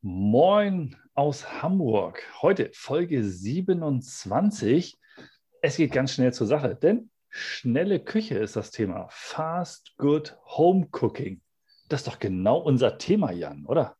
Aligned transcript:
Moin 0.00 0.94
aus 1.14 1.60
Hamburg. 1.60 2.22
Heute 2.40 2.70
Folge 2.72 3.24
27. 3.24 4.96
Es 5.60 5.76
geht 5.76 5.90
ganz 5.90 6.12
schnell 6.14 6.32
zur 6.32 6.46
Sache, 6.46 6.76
denn 6.76 7.10
schnelle 7.30 7.98
Küche 7.98 8.38
ist 8.38 8.54
das 8.54 8.70
Thema. 8.70 9.08
Fast 9.10 9.96
Good 9.96 10.36
Home 10.56 10.86
Cooking. 10.92 11.40
Das 11.88 12.02
ist 12.02 12.06
doch 12.06 12.20
genau 12.20 12.58
unser 12.58 12.98
Thema, 12.98 13.32
Jan, 13.32 13.66
oder? 13.66 13.96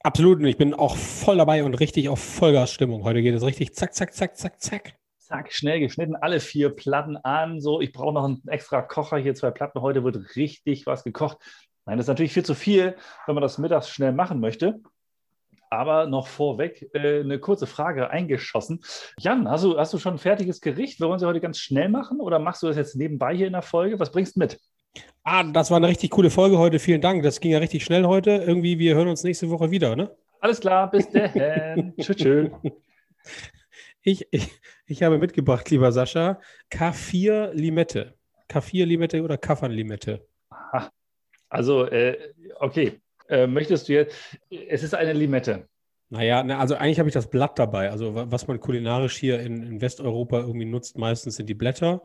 Absolut. 0.00 0.40
Und 0.40 0.44
ich 0.44 0.58
bin 0.58 0.74
auch 0.74 0.96
voll 0.96 1.38
dabei 1.38 1.64
und 1.64 1.72
richtig 1.76 2.10
auf 2.10 2.22
Vollgasstimmung. 2.22 3.04
Heute 3.04 3.22
geht 3.22 3.34
es 3.34 3.42
richtig 3.42 3.74
zack, 3.74 3.94
zack, 3.94 4.12
zack, 4.12 4.36
zack, 4.36 4.60
zack. 4.60 4.96
Zack, 5.16 5.50
schnell 5.54 5.80
geschnitten, 5.80 6.14
alle 6.14 6.40
vier 6.40 6.68
Platten 6.68 7.16
an. 7.16 7.62
So, 7.62 7.80
ich 7.80 7.92
brauche 7.92 8.12
noch 8.12 8.24
einen 8.24 8.42
extra 8.48 8.82
Kocher 8.82 9.16
hier, 9.16 9.34
zwei 9.34 9.50
Platten. 9.50 9.80
Heute 9.80 10.04
wird 10.04 10.36
richtig 10.36 10.84
was 10.84 11.04
gekocht. 11.04 11.38
Nein, 11.86 11.96
das 11.96 12.04
ist 12.04 12.08
natürlich 12.08 12.34
viel 12.34 12.44
zu 12.44 12.54
viel, 12.54 12.96
wenn 13.24 13.34
man 13.34 13.40
das 13.40 13.56
mittags 13.56 13.88
schnell 13.88 14.12
machen 14.12 14.40
möchte. 14.40 14.82
Aber 15.70 16.06
noch 16.06 16.26
vorweg 16.26 16.88
äh, 16.94 17.20
eine 17.20 17.38
kurze 17.38 17.66
Frage 17.66 18.10
eingeschossen. 18.10 18.80
Jan, 19.18 19.48
hast 19.48 19.64
du, 19.64 19.78
hast 19.78 19.92
du 19.92 19.98
schon 19.98 20.14
ein 20.14 20.18
fertiges 20.18 20.60
Gericht? 20.60 21.00
Wir 21.00 21.08
wollen 21.08 21.18
sie 21.18 21.26
heute 21.26 21.40
ganz 21.40 21.58
schnell 21.58 21.88
machen 21.88 22.20
oder 22.20 22.38
machst 22.38 22.62
du 22.62 22.66
das 22.66 22.76
jetzt 22.76 22.96
nebenbei 22.96 23.34
hier 23.34 23.46
in 23.46 23.52
der 23.52 23.62
Folge? 23.62 24.00
Was 24.00 24.10
bringst 24.10 24.36
du 24.36 24.40
mit? 24.40 24.58
Ah, 25.24 25.44
das 25.44 25.70
war 25.70 25.76
eine 25.76 25.88
richtig 25.88 26.10
coole 26.10 26.30
Folge 26.30 26.58
heute. 26.58 26.78
Vielen 26.78 27.00
Dank. 27.00 27.22
Das 27.22 27.40
ging 27.40 27.52
ja 27.52 27.58
richtig 27.58 27.84
schnell 27.84 28.04
heute. 28.04 28.30
Irgendwie, 28.30 28.78
wir 28.78 28.94
hören 28.94 29.08
uns 29.08 29.24
nächste 29.24 29.50
Woche 29.50 29.70
wieder, 29.70 29.94
ne? 29.94 30.10
Alles 30.40 30.60
klar, 30.60 30.90
bis 30.90 31.10
dahin. 31.10 31.94
tschüss, 32.00 32.16
tschüss. 32.16 32.50
Ich, 34.02 34.26
ich, 34.30 34.48
ich 34.86 35.02
habe 35.02 35.18
mitgebracht, 35.18 35.68
lieber 35.70 35.92
Sascha, 35.92 36.40
K4 36.72 37.52
Limette. 37.52 38.14
K4 38.48 38.86
Limette 38.86 39.22
oder 39.22 39.36
Kaffern 39.36 39.72
Limette. 39.72 40.26
Aha. 40.48 40.90
Also, 41.50 41.86
äh, 41.86 42.16
okay, 42.60 43.00
äh, 43.28 43.46
möchtest 43.46 43.88
du 43.88 43.94
jetzt, 43.94 44.16
es 44.50 44.82
ist 44.82 44.94
eine 44.94 45.12
Limette. 45.12 45.68
Naja, 46.10 46.42
na, 46.42 46.58
also 46.58 46.74
eigentlich 46.74 46.98
habe 46.98 47.08
ich 47.08 47.14
das 47.14 47.28
Blatt 47.28 47.58
dabei. 47.58 47.90
Also 47.90 48.14
was 48.14 48.46
man 48.46 48.60
kulinarisch 48.60 49.16
hier 49.16 49.40
in, 49.40 49.62
in 49.62 49.80
Westeuropa 49.80 50.40
irgendwie 50.40 50.66
nutzt, 50.66 50.96
meistens 50.96 51.36
sind 51.36 51.48
die 51.48 51.54
Blätter, 51.54 52.02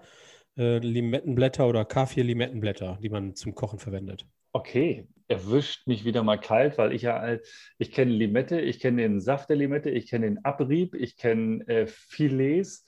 äh, 0.57 0.79
Limettenblätter 0.79 1.67
oder 1.67 1.83
K4-Limettenblätter, 1.83 2.99
die 3.01 3.09
man 3.09 3.35
zum 3.35 3.55
Kochen 3.55 3.79
verwendet. 3.79 4.25
Okay, 4.51 5.07
erwischt 5.27 5.87
mich 5.87 6.05
wieder 6.05 6.21
mal 6.21 6.37
kalt, 6.37 6.77
weil 6.77 6.93
ich 6.93 7.03
ja, 7.03 7.37
ich 7.77 7.91
kenne 7.91 8.11
Limette, 8.11 8.59
ich 8.59 8.79
kenne 8.79 9.01
den 9.01 9.19
Saft 9.19 9.49
der 9.49 9.55
Limette, 9.55 9.89
ich 9.89 10.09
kenne 10.09 10.25
den 10.27 10.45
Abrieb, 10.45 10.95
ich 10.95 11.17
kenne 11.17 11.67
äh, 11.67 11.87
Filets, 11.87 12.85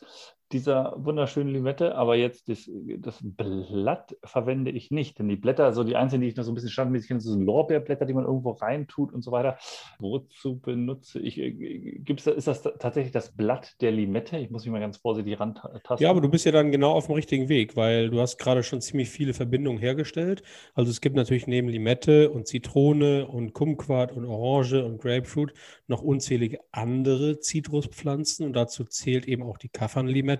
dieser 0.51 0.93
wunderschönen 0.97 1.51
Limette, 1.51 1.95
aber 1.95 2.15
jetzt 2.15 2.49
das, 2.49 2.69
das, 2.99 3.19
Blatt 3.23 4.15
verwende 4.23 4.71
ich 4.71 4.91
nicht, 4.91 5.17
denn 5.17 5.27
die 5.27 5.35
Blätter, 5.35 5.73
so 5.73 5.83
die 5.83 5.95
einzelnen, 5.95 6.21
die 6.21 6.27
ich 6.27 6.35
noch 6.35 6.43
so 6.43 6.51
ein 6.51 6.55
bisschen 6.55 6.69
standmäßig 6.69 7.07
kenne, 7.07 7.19
sind 7.19 7.43
Lorbeerblätter, 7.43 8.05
die 8.05 8.13
man 8.13 8.25
irgendwo 8.25 8.51
reintut 8.51 9.11
und 9.11 9.23
so 9.23 9.31
weiter. 9.31 9.57
Wozu 9.99 10.59
benutze 10.59 11.19
ich, 11.19 11.39
äh, 11.39 11.51
gibt's, 11.99 12.27
ist 12.27 12.47
das 12.47 12.61
tatsächlich 12.61 13.11
das 13.11 13.35
Blatt 13.35 13.75
der 13.81 13.91
Limette? 13.91 14.37
Ich 14.37 14.51
muss 14.51 14.65
mich 14.65 14.71
mal 14.71 14.79
ganz 14.79 14.97
vorsichtig 14.97 15.39
rantasten. 15.39 15.97
Ja, 15.97 16.11
aber 16.11 16.21
du 16.21 16.29
bist 16.29 16.45
ja 16.45 16.51
dann 16.51 16.71
genau 16.71 16.91
auf 16.91 17.07
dem 17.07 17.15
richtigen 17.15 17.49
Weg, 17.49 17.75
weil 17.75 18.11
du 18.11 18.21
hast 18.21 18.37
gerade 18.37 18.61
schon 18.61 18.81
ziemlich 18.81 19.09
viele 19.09 19.33
Verbindungen 19.33 19.79
hergestellt. 19.79 20.43
Also 20.75 20.91
es 20.91 21.01
gibt 21.01 21.15
natürlich 21.15 21.47
neben 21.47 21.69
Limette 21.69 22.29
und 22.29 22.47
Zitrone 22.47 23.27
und 23.27 23.53
Kumquat 23.53 24.11
und 24.11 24.25
Orange 24.25 24.85
und 24.85 25.01
Grapefruit 25.01 25.53
noch 25.87 26.03
unzählige 26.03 26.59
andere 26.71 27.39
Zitruspflanzen 27.39 28.45
und 28.45 28.53
dazu 28.53 28.83
zählt 28.83 29.27
eben 29.27 29.41
auch 29.41 29.57
die 29.57 29.69
Kaffernlimette. 29.69 30.34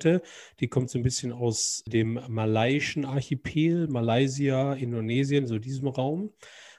Die 0.60 0.68
kommt 0.68 0.90
so 0.90 1.00
ein 1.00 1.04
bisschen 1.04 1.32
aus 1.32 1.84
dem 1.88 2.20
malaiischen 2.28 3.06
Archipel, 3.06 3.88
Malaysia, 3.88 4.74
Indonesien, 4.74 5.48
so 5.48 5.60
diesem 5.60 5.88
Raum. 5.88 6.32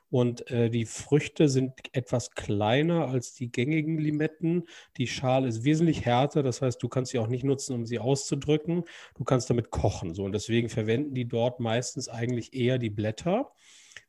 Und 0.09 0.49
äh, 0.51 0.71
die 0.71 0.87
Früchte 0.87 1.49
sind 1.49 1.73
etwas 1.93 2.31
kleiner 2.31 3.09
als 3.09 3.35
die 3.35 3.51
gängigen 3.51 3.99
Limetten. 3.99 4.65
Die 4.97 5.09
Schale 5.09 5.49
ist 5.49 5.65
wesentlich 5.65 6.05
härter, 6.05 6.43
das 6.43 6.63
heißt, 6.63 6.81
du 6.83 6.89
kannst 6.89 7.11
sie 7.11 7.19
auch 7.19 7.27
nicht 7.27 7.45
nutzen, 7.45 7.75
um 7.75 7.87
sie 7.87 7.99
auszudrücken. 7.99 8.85
Du 9.17 9.25
kannst 9.25 9.51
damit 9.51 9.71
kochen. 9.71 10.15
So. 10.15 10.25
Und 10.25 10.33
deswegen 10.33 10.69
verwenden 10.69 11.15
die 11.15 11.27
dort 11.27 11.59
meistens 11.61 12.09
eigentlich 12.09 12.55
eher 12.55 12.79
die 12.79 12.91
Blätter. 12.91 13.53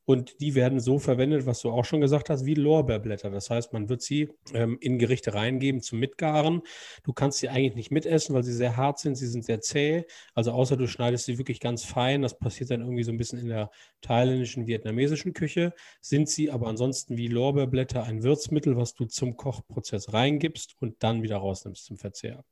Und 0.09 0.39
die 0.39 0.55
werden 0.55 0.79
so 0.79 0.99
verwendet, 0.99 1.45
was 1.45 1.59
du 1.59 1.69
auch 1.69 1.83
schon 1.83 1.99
gesagt 1.99 2.29
hast, 2.29 2.45
wie 2.45 2.53
Lorbeerblätter. 2.53 3.29
Das 3.29 3.49
heißt, 3.49 3.73
man 3.73 3.89
wird 3.89 4.01
sie 4.01 4.29
ähm, 4.53 4.77
in 4.79 4.99
Gerichte 4.99 5.33
reingeben 5.33 5.81
zum 5.81 5.99
Mitgaren. 5.99 6.61
Du 7.03 7.11
kannst 7.11 7.39
sie 7.39 7.49
eigentlich 7.49 7.75
nicht 7.75 7.91
mitessen, 7.91 8.33
weil 8.33 8.43
sie 8.43 8.53
sehr 8.53 8.77
hart 8.77 8.99
sind, 8.99 9.15
sie 9.15 9.27
sind 9.27 9.43
sehr 9.43 9.59
zäh. 9.59 10.05
Also 10.33 10.51
außer 10.53 10.77
du 10.77 10.87
schneidest 10.87 11.25
sie 11.25 11.37
wirklich 11.37 11.59
ganz 11.59 11.83
fein. 11.83 12.21
Das 12.21 12.39
passiert 12.39 12.71
dann 12.71 12.79
irgendwie 12.79 13.03
so 13.03 13.11
ein 13.11 13.17
bisschen 13.17 13.39
in 13.39 13.49
der 13.49 13.69
thailändischen, 13.99 14.65
vietnamesischen 14.65 15.33
Küche. 15.33 15.73
Sind 15.99 16.29
sie 16.29 16.51
aber 16.51 16.67
ansonsten 16.67 17.17
wie 17.17 17.27
Lorbeerblätter 17.27 18.05
ein 18.05 18.23
Würzmittel, 18.23 18.77
was 18.77 18.93
du 18.93 19.07
zum 19.07 19.35
Kochprozess 19.35 20.13
reingibst 20.13 20.75
und 20.79 21.03
dann 21.03 21.21
wieder 21.21 21.35
rausnimmst 21.35 21.83
zum 21.83 21.97
Verzehr. 21.97 22.45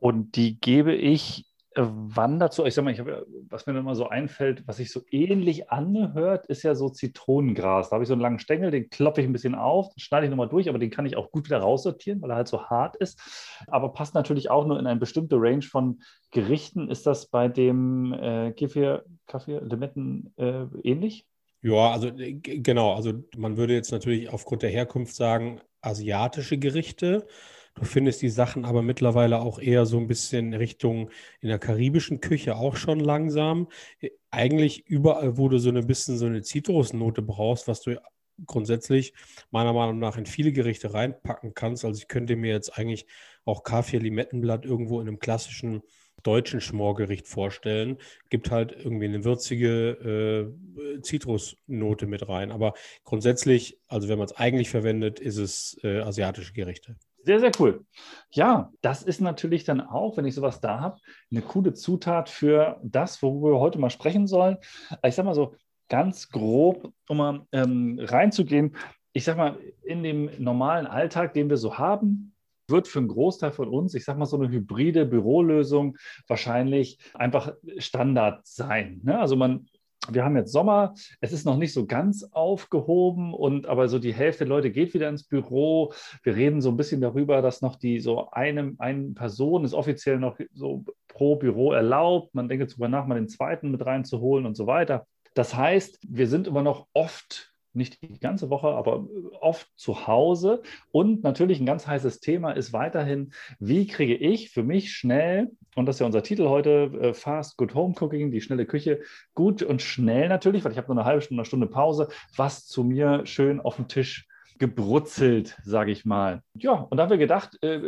Und 0.00 0.36
die 0.36 0.60
gebe 0.60 0.94
ich 0.94 1.46
wann 1.76 2.38
dazu, 2.38 2.64
ich 2.64 2.74
sag 2.74 2.84
mal, 2.84 2.92
ich 2.92 3.00
hab, 3.00 3.06
was 3.48 3.66
mir 3.66 3.72
dann 3.72 3.84
mal 3.84 3.94
so 3.94 4.08
einfällt, 4.08 4.66
was 4.66 4.76
sich 4.76 4.90
so 4.90 5.02
ähnlich 5.10 5.70
anhört, 5.70 6.46
ist 6.46 6.62
ja 6.62 6.74
so 6.74 6.88
Zitronengras. 6.88 7.90
Da 7.90 7.94
habe 7.94 8.04
ich 8.04 8.08
so 8.08 8.14
einen 8.14 8.22
langen 8.22 8.38
Stängel, 8.38 8.70
den 8.70 8.90
klopfe 8.90 9.20
ich 9.20 9.26
ein 9.26 9.32
bisschen 9.32 9.54
auf, 9.54 9.92
schneide 9.96 10.26
ich 10.26 10.30
nochmal 10.30 10.48
durch, 10.48 10.68
aber 10.68 10.78
den 10.78 10.90
kann 10.90 11.06
ich 11.06 11.16
auch 11.16 11.30
gut 11.30 11.46
wieder 11.46 11.58
raussortieren, 11.58 12.22
weil 12.22 12.30
er 12.30 12.36
halt 12.36 12.48
so 12.48 12.64
hart 12.64 12.96
ist. 12.96 13.20
Aber 13.66 13.92
passt 13.92 14.14
natürlich 14.14 14.50
auch 14.50 14.66
nur 14.66 14.78
in 14.78 14.86
eine 14.86 15.00
bestimmte 15.00 15.36
Range 15.36 15.62
von 15.62 16.00
Gerichten. 16.30 16.90
Ist 16.90 17.06
das 17.06 17.26
bei 17.26 17.48
dem 17.48 18.12
äh, 18.12 18.52
Kefir, 18.52 19.04
Kaffee, 19.26 19.58
Limetten 19.58 20.32
äh, 20.36 20.66
ähnlich? 20.82 21.26
Ja, 21.62 21.92
also 21.92 22.08
äh, 22.08 22.34
genau. 22.34 22.94
Also 22.94 23.12
man 23.36 23.56
würde 23.56 23.74
jetzt 23.74 23.90
natürlich 23.90 24.28
aufgrund 24.28 24.62
der 24.62 24.70
Herkunft 24.70 25.14
sagen, 25.14 25.60
asiatische 25.80 26.58
Gerichte. 26.58 27.26
Du 27.74 27.84
findest 27.84 28.22
die 28.22 28.28
Sachen 28.30 28.64
aber 28.64 28.82
mittlerweile 28.82 29.40
auch 29.40 29.58
eher 29.58 29.84
so 29.84 29.98
ein 29.98 30.06
bisschen 30.06 30.54
Richtung 30.54 31.10
in 31.40 31.48
der 31.48 31.58
karibischen 31.58 32.20
Küche 32.20 32.56
auch 32.56 32.76
schon 32.76 33.00
langsam. 33.00 33.68
Äh, 34.00 34.10
eigentlich 34.30 34.86
überall, 34.86 35.36
wo 35.38 35.48
du 35.48 35.58
so 35.58 35.70
ein 35.70 35.86
bisschen 35.86 36.16
so 36.16 36.26
eine 36.26 36.42
Zitrusnote 36.42 37.22
brauchst, 37.22 37.68
was 37.68 37.82
du 37.82 38.00
grundsätzlich 38.46 39.14
meiner 39.50 39.72
Meinung 39.72 39.98
nach 39.98 40.16
in 40.16 40.26
viele 40.26 40.52
Gerichte 40.52 40.94
reinpacken 40.94 41.54
kannst. 41.54 41.84
Also 41.84 41.98
ich 41.98 42.08
könnte 42.08 42.36
mir 42.36 42.52
jetzt 42.52 42.78
eigentlich 42.78 43.06
auch 43.44 43.62
Kaffee 43.62 43.98
Limettenblatt 43.98 44.64
irgendwo 44.64 45.00
in 45.00 45.08
einem 45.08 45.18
klassischen 45.18 45.82
deutschen 46.22 46.60
Schmorgericht 46.60 47.26
vorstellen. 47.28 47.98
Gibt 48.30 48.50
halt 48.50 48.72
irgendwie 48.72 49.06
eine 49.06 49.24
würzige 49.24 50.52
äh, 50.96 51.00
Zitrusnote 51.02 52.06
mit 52.06 52.28
rein. 52.28 52.50
Aber 52.50 52.74
grundsätzlich, 53.04 53.78
also 53.88 54.08
wenn 54.08 54.18
man 54.18 54.26
es 54.26 54.36
eigentlich 54.36 54.70
verwendet, 54.70 55.20
ist 55.20 55.38
es 55.38 55.78
äh, 55.82 56.00
asiatische 56.00 56.52
Gerichte. 56.52 56.96
Sehr, 57.24 57.40
sehr 57.40 57.52
cool. 57.58 57.86
Ja, 58.30 58.70
das 58.82 59.02
ist 59.02 59.20
natürlich 59.20 59.64
dann 59.64 59.80
auch, 59.80 60.16
wenn 60.16 60.26
ich 60.26 60.34
sowas 60.34 60.60
da 60.60 60.80
habe, 60.80 60.98
eine 61.30 61.40
coole 61.40 61.72
Zutat 61.72 62.28
für 62.28 62.78
das, 62.82 63.22
worüber 63.22 63.52
wir 63.52 63.60
heute 63.60 63.78
mal 63.78 63.88
sprechen 63.88 64.26
sollen. 64.26 64.58
Ich 65.02 65.14
sage 65.14 65.26
mal 65.26 65.34
so 65.34 65.54
ganz 65.88 66.28
grob, 66.28 66.92
um 67.08 67.16
mal 67.16 67.46
ähm, 67.52 67.98
reinzugehen. 67.98 68.76
Ich 69.14 69.24
sage 69.24 69.38
mal, 69.38 69.58
in 69.84 70.02
dem 70.02 70.30
normalen 70.38 70.86
Alltag, 70.86 71.32
den 71.32 71.48
wir 71.48 71.56
so 71.56 71.78
haben, 71.78 72.34
wird 72.68 72.88
für 72.88 72.98
einen 72.98 73.08
Großteil 73.08 73.52
von 73.52 73.68
uns, 73.68 73.94
ich 73.94 74.04
sage 74.04 74.18
mal, 74.18 74.26
so 74.26 74.38
eine 74.38 74.50
hybride 74.50 75.06
Bürolösung 75.06 75.96
wahrscheinlich 76.28 76.98
einfach 77.14 77.54
Standard 77.78 78.46
sein. 78.46 79.00
Ne? 79.02 79.18
Also 79.18 79.36
man 79.36 79.66
wir 80.10 80.24
haben 80.24 80.36
jetzt 80.36 80.52
Sommer, 80.52 80.94
es 81.20 81.32
ist 81.32 81.46
noch 81.46 81.56
nicht 81.56 81.72
so 81.72 81.86
ganz 81.86 82.24
aufgehoben 82.32 83.32
und 83.32 83.66
aber 83.66 83.88
so 83.88 83.98
die 83.98 84.14
Hälfte 84.14 84.44
der 84.44 84.48
Leute 84.48 84.70
geht 84.70 84.94
wieder 84.94 85.08
ins 85.08 85.24
Büro. 85.24 85.92
Wir 86.22 86.36
reden 86.36 86.60
so 86.60 86.70
ein 86.70 86.76
bisschen 86.76 87.00
darüber, 87.00 87.42
dass 87.42 87.62
noch 87.62 87.76
die 87.76 88.00
so 88.00 88.30
eine, 88.30 88.74
eine 88.78 89.12
Person 89.12 89.64
ist 89.64 89.74
offiziell 89.74 90.18
noch 90.18 90.38
so 90.52 90.84
pro 91.08 91.36
Büro 91.36 91.72
erlaubt. 91.72 92.34
Man 92.34 92.48
denkt 92.48 92.62
jetzt 92.62 92.72
darüber 92.72 92.88
nach, 92.88 93.06
mal 93.06 93.14
den 93.14 93.28
zweiten 93.28 93.70
mit 93.70 93.84
reinzuholen 93.84 94.46
und 94.46 94.56
so 94.56 94.66
weiter. 94.66 95.06
Das 95.34 95.54
heißt, 95.54 96.00
wir 96.06 96.28
sind 96.28 96.46
immer 96.46 96.62
noch 96.62 96.86
oft 96.92 97.53
nicht 97.74 98.02
die 98.02 98.18
ganze 98.18 98.50
Woche, 98.50 98.68
aber 98.68 99.06
oft 99.40 99.68
zu 99.76 100.06
Hause. 100.06 100.62
Und 100.90 101.22
natürlich 101.22 101.60
ein 101.60 101.66
ganz 101.66 101.86
heißes 101.86 102.20
Thema 102.20 102.52
ist 102.52 102.72
weiterhin, 102.72 103.32
wie 103.58 103.86
kriege 103.86 104.14
ich 104.14 104.50
für 104.50 104.62
mich 104.62 104.92
schnell, 104.92 105.50
und 105.74 105.86
das 105.86 105.96
ist 105.96 106.00
ja 106.00 106.06
unser 106.06 106.22
Titel 106.22 106.48
heute, 106.48 106.90
äh, 107.00 107.14
Fast 107.14 107.56
Good 107.56 107.74
Home 107.74 107.94
Cooking, 107.98 108.30
die 108.30 108.40
schnelle 108.40 108.66
Küche, 108.66 109.00
gut 109.34 109.62
und 109.62 109.82
schnell 109.82 110.28
natürlich, 110.28 110.64
weil 110.64 110.72
ich 110.72 110.78
habe 110.78 110.88
nur 110.88 110.98
eine 110.98 111.06
halbe 111.06 111.22
Stunde, 111.22 111.40
eine 111.40 111.46
Stunde 111.46 111.66
Pause, 111.66 112.08
was 112.36 112.66
zu 112.66 112.84
mir 112.84 113.26
schön 113.26 113.60
auf 113.60 113.76
den 113.76 113.88
Tisch 113.88 114.28
gebrutzelt, 114.58 115.58
sage 115.64 115.90
ich 115.90 116.04
mal. 116.04 116.42
Ja, 116.54 116.72
und 116.72 116.96
da 116.96 117.04
haben 117.04 117.10
wir 117.10 117.18
gedacht, 117.18 117.58
äh, 117.62 117.80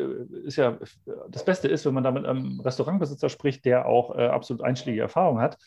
ist 0.44 0.56
ja 0.56 0.78
das 1.28 1.44
Beste 1.44 1.68
ist, 1.68 1.86
wenn 1.86 1.94
man 1.94 2.02
da 2.02 2.10
mit 2.10 2.26
einem 2.26 2.60
Restaurantbesitzer 2.60 3.28
spricht, 3.28 3.64
der 3.64 3.86
auch 3.86 4.16
äh, 4.16 4.26
absolut 4.26 4.62
einschlägige 4.62 5.02
Erfahrung 5.02 5.40
hat, 5.40 5.58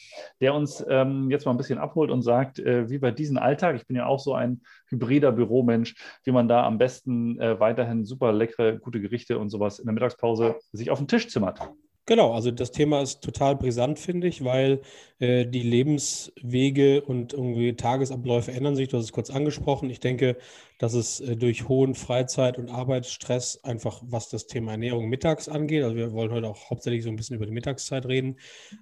der 0.41 0.53
uns 0.53 0.85
ähm, 0.89 1.31
jetzt 1.31 1.45
mal 1.45 1.51
ein 1.51 1.57
bisschen 1.57 1.79
abholt 1.79 2.11
und 2.11 2.21
sagt, 2.21 2.59
äh, 2.59 2.89
wie 2.89 2.97
bei 2.97 3.11
diesem 3.11 3.37
Alltag, 3.37 3.75
ich 3.75 3.87
bin 3.87 3.95
ja 3.95 4.07
auch 4.07 4.19
so 4.19 4.33
ein 4.33 4.61
hybrider 4.87 5.31
Büromensch, 5.31 5.95
wie 6.23 6.31
man 6.31 6.47
da 6.47 6.65
am 6.65 6.77
besten 6.77 7.37
weiterhin 7.37 8.05
super 8.05 8.33
leckere, 8.33 8.79
gute 8.79 8.99
Gerichte 8.99 9.37
und 9.37 9.49
sowas 9.49 9.77
in 9.79 9.85
der 9.85 9.93
Mittagspause 9.93 10.55
sich 10.71 10.89
auf 10.89 10.97
den 10.97 11.07
Tisch 11.07 11.29
zimmert. 11.29 11.59
Genau, 12.09 12.33
also 12.33 12.49
das 12.49 12.71
Thema 12.71 13.03
ist 13.03 13.21
total 13.21 13.55
brisant, 13.55 13.99
finde 13.99 14.27
ich, 14.27 14.43
weil 14.43 14.81
äh, 15.19 15.45
die 15.45 15.61
Lebenswege 15.61 17.03
und 17.03 17.33
irgendwie 17.33 17.75
Tagesabläufe 17.75 18.51
ändern 18.51 18.75
sich. 18.75 18.87
Du 18.87 18.97
hast 18.97 19.03
es 19.05 19.11
kurz 19.11 19.29
angesprochen. 19.29 19.91
Ich 19.91 19.99
denke, 19.99 20.35
dass 20.79 20.95
es 20.95 21.19
äh, 21.19 21.35
durch 21.35 21.67
hohen 21.67 21.93
Freizeit- 21.93 22.57
und 22.57 22.67
Arbeitsstress 22.69 23.63
einfach, 23.63 24.01
was 24.03 24.27
das 24.27 24.47
Thema 24.47 24.71
Ernährung 24.71 25.07
mittags 25.07 25.47
angeht, 25.47 25.83
also 25.83 25.95
wir 25.95 26.11
wollen 26.11 26.31
heute 26.31 26.47
auch 26.47 26.71
hauptsächlich 26.71 27.03
so 27.03 27.09
ein 27.09 27.15
bisschen 27.15 27.35
über 27.35 27.45
die 27.45 27.51
Mittagszeit 27.51 28.07
reden, 28.07 28.37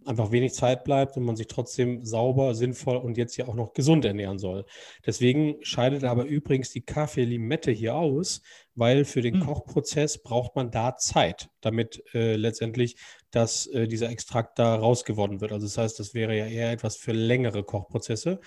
einfach 0.06 0.31
wenig 0.31 0.53
Zeit 0.53 0.85
bleibt 0.85 1.18
und 1.18 1.24
man 1.25 1.35
sich 1.35 1.47
trotzdem 1.47 2.06
sauber, 2.06 2.56
sinnvoll 2.56 2.95
und 2.95 3.18
jetzt 3.18 3.35
ja 3.35 3.50
auch 3.50 3.56
noch 3.56 3.74
gesund 3.74 4.06
ernähren 4.06 4.39
soll. 4.39 4.63
Deswegen 5.06 5.57
scheidet 5.63 6.06
aber 6.06 6.24
übrigens 6.24 6.71
die 6.71 6.85
Kaffeelimette 6.85 7.71
hier 7.71 7.95
aus, 7.95 8.41
weil 8.77 9.03
für 9.03 9.21
den 9.21 9.41
hm. 9.41 9.41
Kochprozess 9.41 10.24
braucht 10.24 10.56
man 10.56 10.71
da 10.71 10.95
Zeit, 10.95 11.50
damit 11.59 12.03
äh, 12.13 12.35
letztendlich 12.35 12.95
dass 13.31 13.68
äh, 13.68 13.88
dieser 13.88 14.09
Extrakt 14.09 14.57
da 14.57 14.75
rausgewonnen 14.75 15.41
wird. 15.41 15.51
Also 15.51 15.68
das 15.68 15.77
heißt, 15.77 16.00
das 16.00 16.13
wäre 16.13 16.35
ja 16.35 16.47
eher 16.47 16.71
etwas 16.71 16.95
für 16.95 17.12
längere 17.12 17.63
Kochprozesse. 17.63 18.39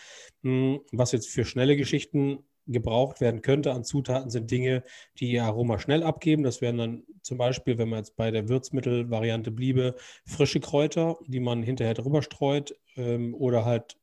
Hm, 0.42 0.80
was 0.92 1.12
jetzt 1.12 1.28
für 1.28 1.44
schnelle 1.44 1.76
Geschichten 1.76 2.44
gebraucht 2.66 3.20
werden 3.20 3.42
könnte 3.42 3.72
an 3.72 3.84
Zutaten, 3.84 4.30
sind 4.30 4.50
Dinge, 4.50 4.84
die 5.18 5.30
ihr 5.32 5.44
Aroma 5.44 5.78
schnell 5.78 6.02
abgeben. 6.02 6.42
Das 6.42 6.60
wären 6.60 6.78
dann 6.78 7.02
zum 7.22 7.38
Beispiel, 7.38 7.78
wenn 7.78 7.88
man 7.88 8.00
jetzt 8.00 8.16
bei 8.16 8.30
der 8.30 8.48
Würzmittelvariante 8.48 9.50
bliebe, 9.50 9.96
frische 10.24 10.60
Kräuter, 10.60 11.18
die 11.26 11.40
man 11.40 11.62
hinterher 11.62 11.94
drüber 11.94 12.22
streut 12.22 12.74
ähm, 12.96 13.34
oder 13.34 13.64
halt 13.64 13.99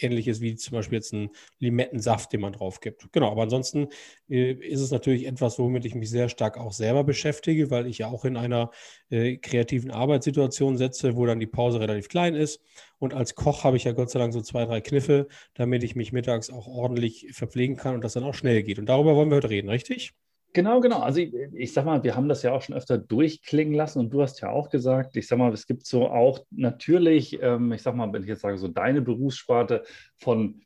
ähnliches 0.00 0.40
wie 0.40 0.56
zum 0.56 0.76
Beispiel 0.76 0.96
jetzt 0.96 1.12
ein 1.12 1.30
Limettensaft, 1.58 2.32
den 2.32 2.40
man 2.40 2.52
drauf 2.52 2.80
gibt. 2.80 3.10
Genau, 3.12 3.30
aber 3.30 3.42
ansonsten 3.42 3.88
äh, 4.28 4.52
ist 4.52 4.80
es 4.80 4.90
natürlich 4.90 5.26
etwas, 5.26 5.58
womit 5.58 5.84
ich 5.84 5.94
mich 5.94 6.10
sehr 6.10 6.28
stark 6.28 6.58
auch 6.58 6.72
selber 6.72 7.04
beschäftige, 7.04 7.70
weil 7.70 7.86
ich 7.86 7.98
ja 7.98 8.08
auch 8.08 8.24
in 8.24 8.36
einer 8.36 8.70
äh, 9.10 9.36
kreativen 9.36 9.90
Arbeitssituation 9.90 10.76
setze, 10.76 11.16
wo 11.16 11.26
dann 11.26 11.40
die 11.40 11.46
Pause 11.46 11.80
relativ 11.80 12.08
klein 12.08 12.34
ist. 12.34 12.60
Und 12.98 13.14
als 13.14 13.34
Koch 13.34 13.64
habe 13.64 13.76
ich 13.76 13.84
ja 13.84 13.92
Gott 13.92 14.10
sei 14.10 14.18
Dank 14.18 14.32
so 14.32 14.40
zwei, 14.40 14.64
drei 14.64 14.80
Kniffe, 14.80 15.28
damit 15.54 15.82
ich 15.84 15.96
mich 15.96 16.12
mittags 16.12 16.50
auch 16.50 16.66
ordentlich 16.66 17.28
verpflegen 17.32 17.76
kann 17.76 17.94
und 17.94 18.04
das 18.04 18.14
dann 18.14 18.24
auch 18.24 18.34
schnell 18.34 18.62
geht. 18.62 18.78
Und 18.78 18.86
darüber 18.86 19.14
wollen 19.14 19.30
wir 19.30 19.36
heute 19.36 19.50
reden, 19.50 19.68
richtig? 19.68 20.14
Genau, 20.54 20.80
genau. 20.80 21.00
Also 21.00 21.18
ich, 21.18 21.34
ich 21.52 21.72
sag 21.72 21.84
mal, 21.84 22.04
wir 22.04 22.14
haben 22.14 22.28
das 22.28 22.44
ja 22.44 22.52
auch 22.52 22.62
schon 22.62 22.76
öfter 22.76 22.96
durchklingen 22.96 23.74
lassen 23.74 23.98
und 23.98 24.10
du 24.10 24.22
hast 24.22 24.40
ja 24.40 24.50
auch 24.50 24.70
gesagt, 24.70 25.16
ich 25.16 25.26
sag 25.26 25.36
mal, 25.38 25.52
es 25.52 25.66
gibt 25.66 25.84
so 25.84 26.08
auch 26.08 26.46
natürlich, 26.52 27.42
ähm, 27.42 27.72
ich 27.72 27.82
sag 27.82 27.96
mal, 27.96 28.10
wenn 28.12 28.22
ich 28.22 28.28
jetzt 28.28 28.42
sage, 28.42 28.56
so 28.56 28.68
deine 28.68 29.02
Berufssparte 29.02 29.82
von 30.16 30.62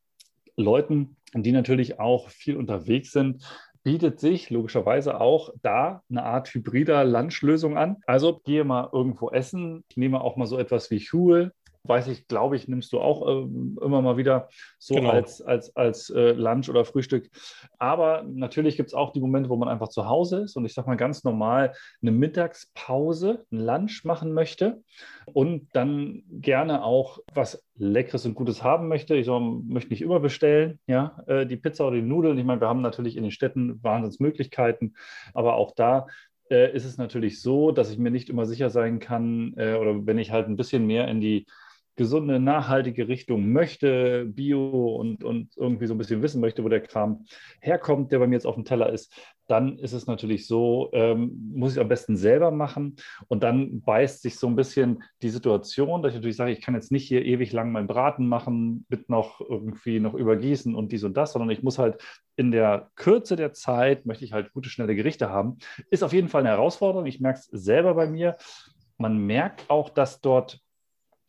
Leuten, 0.57 1.17
die 1.33 1.53
natürlich 1.53 1.99
auch 1.99 2.29
viel 2.29 2.57
unterwegs 2.57 3.13
sind, 3.13 3.43
bietet 3.83 4.21
sich 4.21 4.51
logischerweise 4.51 5.19
auch 5.23 5.55
da 5.63 6.03
eine 6.11 6.23
Art 6.23 6.53
hybrider 6.53 7.05
Lunchlösung 7.07 7.79
an. 7.79 7.97
Also 8.07 8.41
gehe 8.45 8.65
mal 8.65 8.91
irgendwo 8.93 9.31
essen, 9.31 9.85
ich 9.89 9.97
nehme 9.97 10.21
auch 10.21 10.37
mal 10.37 10.47
so 10.47 10.59
etwas 10.59 10.91
wie 10.91 10.99
Huel 10.99 11.53
weiß 11.89 12.09
ich, 12.09 12.29
glaube 12.29 12.57
ich, 12.57 12.69
nimmst 12.69 12.93
du 12.93 13.01
auch 13.01 13.27
äh, 13.27 13.43
immer 13.85 14.03
mal 14.03 14.17
wieder 14.17 14.49
so 14.79 14.95
genau. 14.95 15.11
als, 15.11 15.41
als, 15.41 15.75
als 15.77 16.11
äh, 16.11 16.33
Lunch 16.33 16.69
oder 16.69 16.85
Frühstück. 16.85 17.31
Aber 17.79 18.23
natürlich 18.23 18.77
gibt 18.77 18.89
es 18.89 18.95
auch 18.95 19.13
die 19.13 19.21
Momente, 19.21 19.49
wo 19.49 19.57
man 19.57 19.69
einfach 19.69 19.89
zu 19.89 20.07
Hause 20.07 20.43
ist 20.43 20.57
und 20.57 20.65
ich 20.65 20.75
sage 20.75 20.89
mal 20.89 20.97
ganz 20.97 21.25
normal 21.25 21.73
eine 22.03 22.11
Mittagspause, 22.11 23.45
ein 23.51 23.61
Lunch 23.61 24.05
machen 24.05 24.33
möchte 24.33 24.83
und 25.27 25.69
dann 25.73 26.23
gerne 26.31 26.85
auch 26.85 27.19
was 27.35 27.65
Leckeres 27.77 28.27
und 28.27 28.35
Gutes 28.35 28.63
haben 28.63 28.89
möchte. 28.89 29.15
Ich 29.15 29.27
sag, 29.27 29.41
möchte 29.41 29.91
nicht 29.91 30.03
immer 30.03 30.21
bestellen, 30.21 30.79
ja, 30.87 31.23
äh, 31.27 31.47
die 31.47 31.57
Pizza 31.57 31.87
oder 31.87 31.97
die 31.97 32.03
Nudeln. 32.03 32.39
Ich 32.39 32.45
meine, 32.45 32.61
wir 32.61 32.69
haben 32.69 32.83
natürlich 32.83 33.17
in 33.17 33.23
den 33.23 33.33
Städten 33.33 33.83
Wahnsinnsmöglichkeiten, 33.83 34.97
aber 35.33 35.55
auch 35.55 35.73
da 35.75 36.07
äh, 36.51 36.75
ist 36.75 36.85
es 36.85 36.97
natürlich 36.97 37.41
so, 37.41 37.73
dass 37.73 37.91
ich 37.91 37.99
mir 37.99 38.11
nicht 38.11 38.29
immer 38.29 38.47
sicher 38.47 38.71
sein 38.71 38.99
kann, 38.99 39.55
äh, 39.57 39.75
oder 39.75 40.07
wenn 40.07 40.19
ich 40.19 40.33
halt 40.33 40.49
ein 40.49 40.57
bisschen 40.57 40.87
mehr 40.87 41.09
in 41.09 41.21
die 41.21 41.47
gesunde, 41.99 42.39
nachhaltige 42.41 43.09
Richtung 43.09 43.53
möchte, 43.53 44.25
Bio 44.25 44.97
und, 44.97 45.25
und 45.25 45.55
irgendwie 45.57 45.87
so 45.87 45.95
ein 45.95 45.99
bisschen 45.99 46.23
wissen 46.23 46.41
möchte, 46.41 46.65
wo 46.65 46.69
der 46.69 46.81
Kram 46.81 47.27
herkommt, 47.61 48.13
der 48.13 48.21
bei 48.21 48.27
mir 48.27 48.37
jetzt 48.37 48.47
auf 48.47 48.55
dem 48.55 48.65
Teller 48.65 48.91
ist, 48.91 49.13
dann 49.49 49.79
ist 49.79 49.93
es 49.93 50.07
natürlich 50.07 50.47
so, 50.47 50.91
ähm, 50.93 51.53
muss 51.53 51.73
ich 51.73 51.81
am 51.81 51.89
besten 51.89 52.17
selber 52.17 52.51
machen. 52.51 52.97
Und 53.27 53.43
dann 53.43 53.81
beißt 53.81 54.23
sich 54.23 54.39
so 54.39 54.47
ein 54.47 54.57
bisschen 54.57 55.03
die 55.23 55.31
Situation, 55.31 56.03
dass 56.03 56.13
ich 56.13 56.17
natürlich 56.17 56.37
sage, 56.37 56.53
ich 56.53 56.61
kann 56.61 56.75
jetzt 56.75 56.93
nicht 56.93 57.09
hier 57.09 57.25
ewig 57.25 57.53
lang 57.53 57.73
meinen 57.73 57.89
Braten 57.89 58.29
machen, 58.29 58.87
mit 58.89 59.09
noch 59.09 59.41
irgendwie 59.41 60.01
noch 60.01 60.15
übergießen 60.15 60.75
und 60.75 60.93
dies 60.93 61.03
und 61.03 61.17
das, 61.17 61.33
sondern 61.33 61.51
ich 61.51 61.63
muss 61.63 61.79
halt 61.79 62.01
in 62.37 62.53
der 62.53 62.91
Kürze 62.95 63.35
der 63.35 63.53
Zeit, 63.53 64.07
möchte 64.07 64.25
ich 64.25 64.33
halt 64.33 64.53
gute, 64.53 64.69
schnelle 64.69 64.95
Gerichte 64.95 65.31
haben. 65.31 65.59
Ist 65.91 66.05
auf 66.05 66.13
jeden 66.13 66.29
Fall 66.29 66.43
eine 66.43 66.51
Herausforderung. 66.51 67.07
Ich 67.07 67.21
merke 67.21 67.41
es 67.41 67.47
selber 67.47 67.95
bei 67.95 68.07
mir. 68.07 68.37
Man 68.99 69.19
merkt 69.19 69.69
auch, 69.69 69.89
dass 69.89 70.21
dort 70.21 70.61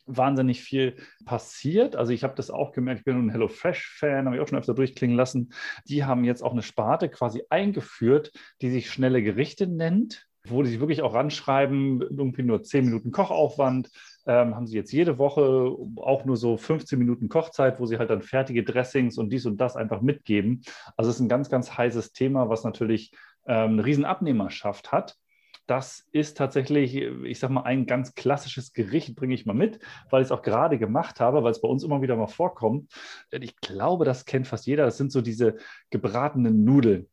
wahnsinnig 0.06 0.60
viel 0.62 0.96
passiert. 1.24 1.96
Also 1.96 2.12
ich 2.12 2.24
habe 2.24 2.34
das 2.34 2.50
auch 2.50 2.72
gemerkt, 2.72 3.00
ich 3.00 3.04
bin 3.04 3.16
ein 3.16 3.30
HelloFresh-Fan, 3.30 4.26
habe 4.26 4.36
ich 4.36 4.42
auch 4.42 4.48
schon 4.48 4.58
öfter 4.58 4.74
durchklingen 4.74 5.16
lassen. 5.16 5.52
Die 5.88 6.04
haben 6.04 6.24
jetzt 6.24 6.42
auch 6.42 6.52
eine 6.52 6.62
Sparte 6.62 7.08
quasi 7.08 7.42
eingeführt, 7.50 8.32
die 8.60 8.70
sich 8.70 8.90
schnelle 8.90 9.22
Gerichte 9.22 9.66
nennt, 9.66 10.26
wo 10.44 10.62
die 10.62 10.70
sich 10.70 10.80
wirklich 10.80 11.02
auch 11.02 11.14
ranschreiben, 11.14 12.00
irgendwie 12.00 12.42
nur 12.42 12.62
10 12.62 12.86
Minuten 12.86 13.10
Kochaufwand, 13.10 13.90
ähm, 14.26 14.54
haben 14.54 14.66
sie 14.66 14.76
jetzt 14.76 14.92
jede 14.92 15.18
Woche 15.18 15.76
auch 15.96 16.24
nur 16.24 16.36
so 16.36 16.56
15 16.56 16.98
Minuten 16.98 17.28
Kochzeit, 17.28 17.78
wo 17.78 17.86
sie 17.86 17.98
halt 17.98 18.10
dann 18.10 18.22
fertige 18.22 18.64
Dressings 18.64 19.18
und 19.18 19.30
dies 19.30 19.46
und 19.46 19.60
das 19.60 19.76
einfach 19.76 20.00
mitgeben. 20.00 20.62
Also 20.96 21.10
es 21.10 21.16
ist 21.16 21.20
ein 21.20 21.28
ganz, 21.28 21.50
ganz 21.50 21.76
heißes 21.76 22.12
Thema, 22.12 22.48
was 22.48 22.64
natürlich 22.64 23.12
ähm, 23.46 23.72
eine 23.72 23.84
riesen 23.84 24.04
Abnehmerschaft 24.04 24.92
hat 24.92 25.16
das 25.66 26.08
ist 26.12 26.36
tatsächlich, 26.36 26.96
ich 26.96 27.38
sag 27.38 27.50
mal, 27.50 27.62
ein 27.62 27.86
ganz 27.86 28.14
klassisches 28.14 28.72
Gericht, 28.72 29.14
bringe 29.14 29.34
ich 29.34 29.46
mal 29.46 29.54
mit, 29.54 29.78
weil 30.10 30.22
ich 30.22 30.26
es 30.26 30.32
auch 30.32 30.42
gerade 30.42 30.78
gemacht 30.78 31.20
habe, 31.20 31.44
weil 31.44 31.52
es 31.52 31.60
bei 31.60 31.68
uns 31.68 31.84
immer 31.84 32.02
wieder 32.02 32.16
mal 32.16 32.26
vorkommt. 32.26 32.92
Ich 33.30 33.56
glaube, 33.56 34.04
das 34.04 34.24
kennt 34.24 34.48
fast 34.48 34.66
jeder. 34.66 34.84
Das 34.84 34.96
sind 34.96 35.12
so 35.12 35.20
diese 35.20 35.56
gebratenen 35.90 36.64
Nudeln. 36.64 37.06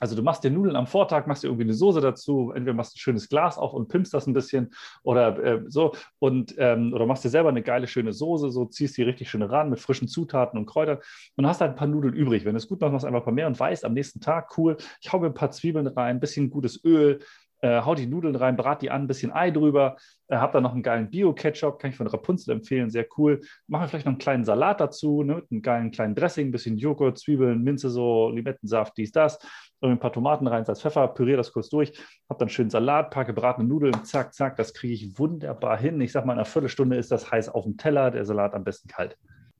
Also 0.00 0.16
du 0.16 0.22
machst 0.22 0.42
dir 0.42 0.50
Nudeln 0.50 0.76
am 0.76 0.86
Vortag, 0.86 1.26
machst 1.26 1.44
dir 1.44 1.48
irgendwie 1.48 1.64
eine 1.64 1.74
Soße 1.74 2.00
dazu, 2.00 2.52
entweder 2.54 2.74
machst 2.74 2.94
du 2.94 2.96
ein 2.96 3.00
schönes 3.00 3.28
Glas 3.28 3.58
auf 3.58 3.72
und 3.72 3.88
pimpst 3.88 4.12
das 4.12 4.26
ein 4.26 4.32
bisschen 4.32 4.74
oder 5.02 5.38
äh, 5.38 5.62
so 5.68 5.94
und 6.18 6.54
ähm, 6.58 6.92
oder 6.92 7.06
machst 7.06 7.24
dir 7.24 7.28
selber 7.28 7.50
eine 7.50 7.62
geile 7.62 7.86
schöne 7.86 8.12
Soße, 8.12 8.50
so 8.50 8.64
ziehst 8.64 8.96
die 8.96 9.02
richtig 9.02 9.30
schön 9.30 9.42
ran 9.42 9.70
mit 9.70 9.78
frischen 9.78 10.08
Zutaten 10.08 10.58
und 10.58 10.66
Kräutern 10.66 10.98
und 11.36 11.46
hast 11.46 11.60
halt 11.60 11.72
ein 11.72 11.76
paar 11.76 11.86
Nudeln 11.86 12.14
übrig. 12.14 12.44
Wenn 12.44 12.54
du 12.54 12.58
es 12.58 12.68
gut 12.68 12.80
machst, 12.80 12.92
machst 12.92 13.04
du 13.04 13.06
einfach 13.06 13.20
ein 13.20 13.24
paar 13.24 13.32
mehr 13.34 13.46
und 13.46 13.58
weißt 13.58 13.84
am 13.84 13.92
nächsten 13.92 14.20
Tag, 14.20 14.58
cool, 14.58 14.76
ich 15.00 15.12
hau 15.12 15.20
mir 15.20 15.26
ein 15.26 15.34
paar 15.34 15.52
Zwiebeln 15.52 15.86
rein, 15.86 16.16
ein 16.16 16.20
bisschen 16.20 16.50
gutes 16.50 16.84
Öl, 16.84 17.20
äh, 17.64 17.80
hau 17.82 17.94
die 17.94 18.06
Nudeln 18.06 18.36
rein, 18.36 18.56
brat 18.56 18.82
die 18.82 18.90
an, 18.90 19.02
ein 19.02 19.06
bisschen 19.06 19.32
Ei 19.32 19.50
drüber, 19.50 19.96
äh, 20.28 20.36
hab 20.36 20.52
da 20.52 20.60
noch 20.60 20.72
einen 20.72 20.82
geilen 20.82 21.08
Bio-Ketchup, 21.08 21.78
kann 21.78 21.90
ich 21.90 21.96
von 21.96 22.06
Rapunzel 22.06 22.52
empfehlen, 22.52 22.90
sehr 22.90 23.06
cool. 23.16 23.40
Mache 23.66 23.88
vielleicht 23.88 24.04
noch 24.04 24.12
einen 24.12 24.18
kleinen 24.18 24.44
Salat 24.44 24.80
dazu, 24.80 25.22
ne, 25.22 25.36
mit 25.36 25.50
einem 25.50 25.62
geilen 25.62 25.90
kleinen 25.90 26.14
Dressing, 26.14 26.48
ein 26.48 26.52
bisschen 26.52 26.76
Joghurt, 26.76 27.18
Zwiebeln, 27.18 27.62
Minze, 27.62 27.88
so 27.88 28.28
Limettensaft, 28.28 28.98
dies, 28.98 29.12
das. 29.12 29.38
ein 29.80 29.98
paar 29.98 30.12
Tomaten 30.12 30.46
rein, 30.46 30.66
Salz, 30.66 30.82
Pfeffer, 30.82 31.08
püriere 31.08 31.38
das 31.38 31.52
kurz 31.52 31.70
durch, 31.70 31.98
hab 32.28 32.38
dann 32.38 32.50
schön 32.50 32.68
Salat, 32.68 33.10
paar 33.10 33.24
gebratene 33.24 33.66
Nudeln, 33.66 34.04
zack, 34.04 34.34
zack, 34.34 34.56
das 34.56 34.74
kriege 34.74 34.92
ich 34.92 35.18
wunderbar 35.18 35.78
hin. 35.78 35.98
Ich 36.02 36.12
sag 36.12 36.26
mal, 36.26 36.34
in 36.34 36.40
einer 36.40 36.44
Viertelstunde 36.44 36.96
ist 36.96 37.10
das 37.10 37.30
heiß 37.30 37.48
auf 37.48 37.64
dem 37.64 37.78
Teller, 37.78 38.10
der 38.10 38.26
Salat 38.26 38.52
am 38.52 38.64
besten 38.64 38.88
kalt. 38.88 39.16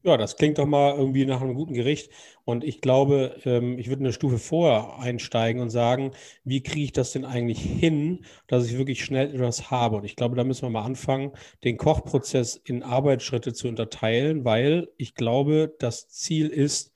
Ja, 0.06 0.18
das 0.18 0.37
klingt 0.37 0.58
doch 0.58 0.66
mal 0.66 0.94
irgendwie 0.96 1.25
nach 1.25 1.40
einem 1.40 1.54
guten 1.54 1.73
Gericht. 1.73 2.11
Und 2.44 2.62
ich 2.62 2.82
glaube, 2.82 3.37
ähm, 3.46 3.78
ich 3.78 3.88
würde 3.88 4.00
eine 4.02 4.12
Stufe 4.12 4.38
vorher 4.38 4.99
einsteigen 4.99 5.62
und 5.62 5.70
sagen, 5.70 6.11
wie 6.44 6.62
kriege 6.62 6.84
ich 6.84 6.92
das 6.92 7.12
denn 7.12 7.25
eigentlich 7.25 7.61
hin, 7.61 8.25
dass 8.46 8.66
ich 8.66 8.76
wirklich 8.76 9.02
schnell 9.02 9.34
etwas 9.34 9.70
habe? 9.70 9.96
Und 9.96 10.04
ich 10.04 10.14
glaube, 10.16 10.37
da 10.37 10.44
müssen 10.44 10.62
wir 10.62 10.70
mal 10.70 10.84
anfangen, 10.84 11.32
den 11.64 11.78
Kochprozess 11.78 12.56
in 12.56 12.82
Arbeitsschritte 12.82 13.54
zu 13.54 13.66
unterteilen, 13.66 14.44
weil 14.44 14.88
ich 14.99 15.14
glaube, 15.14 15.75
das 15.78 16.08
Ziel 16.11 16.49
ist, 16.49 16.92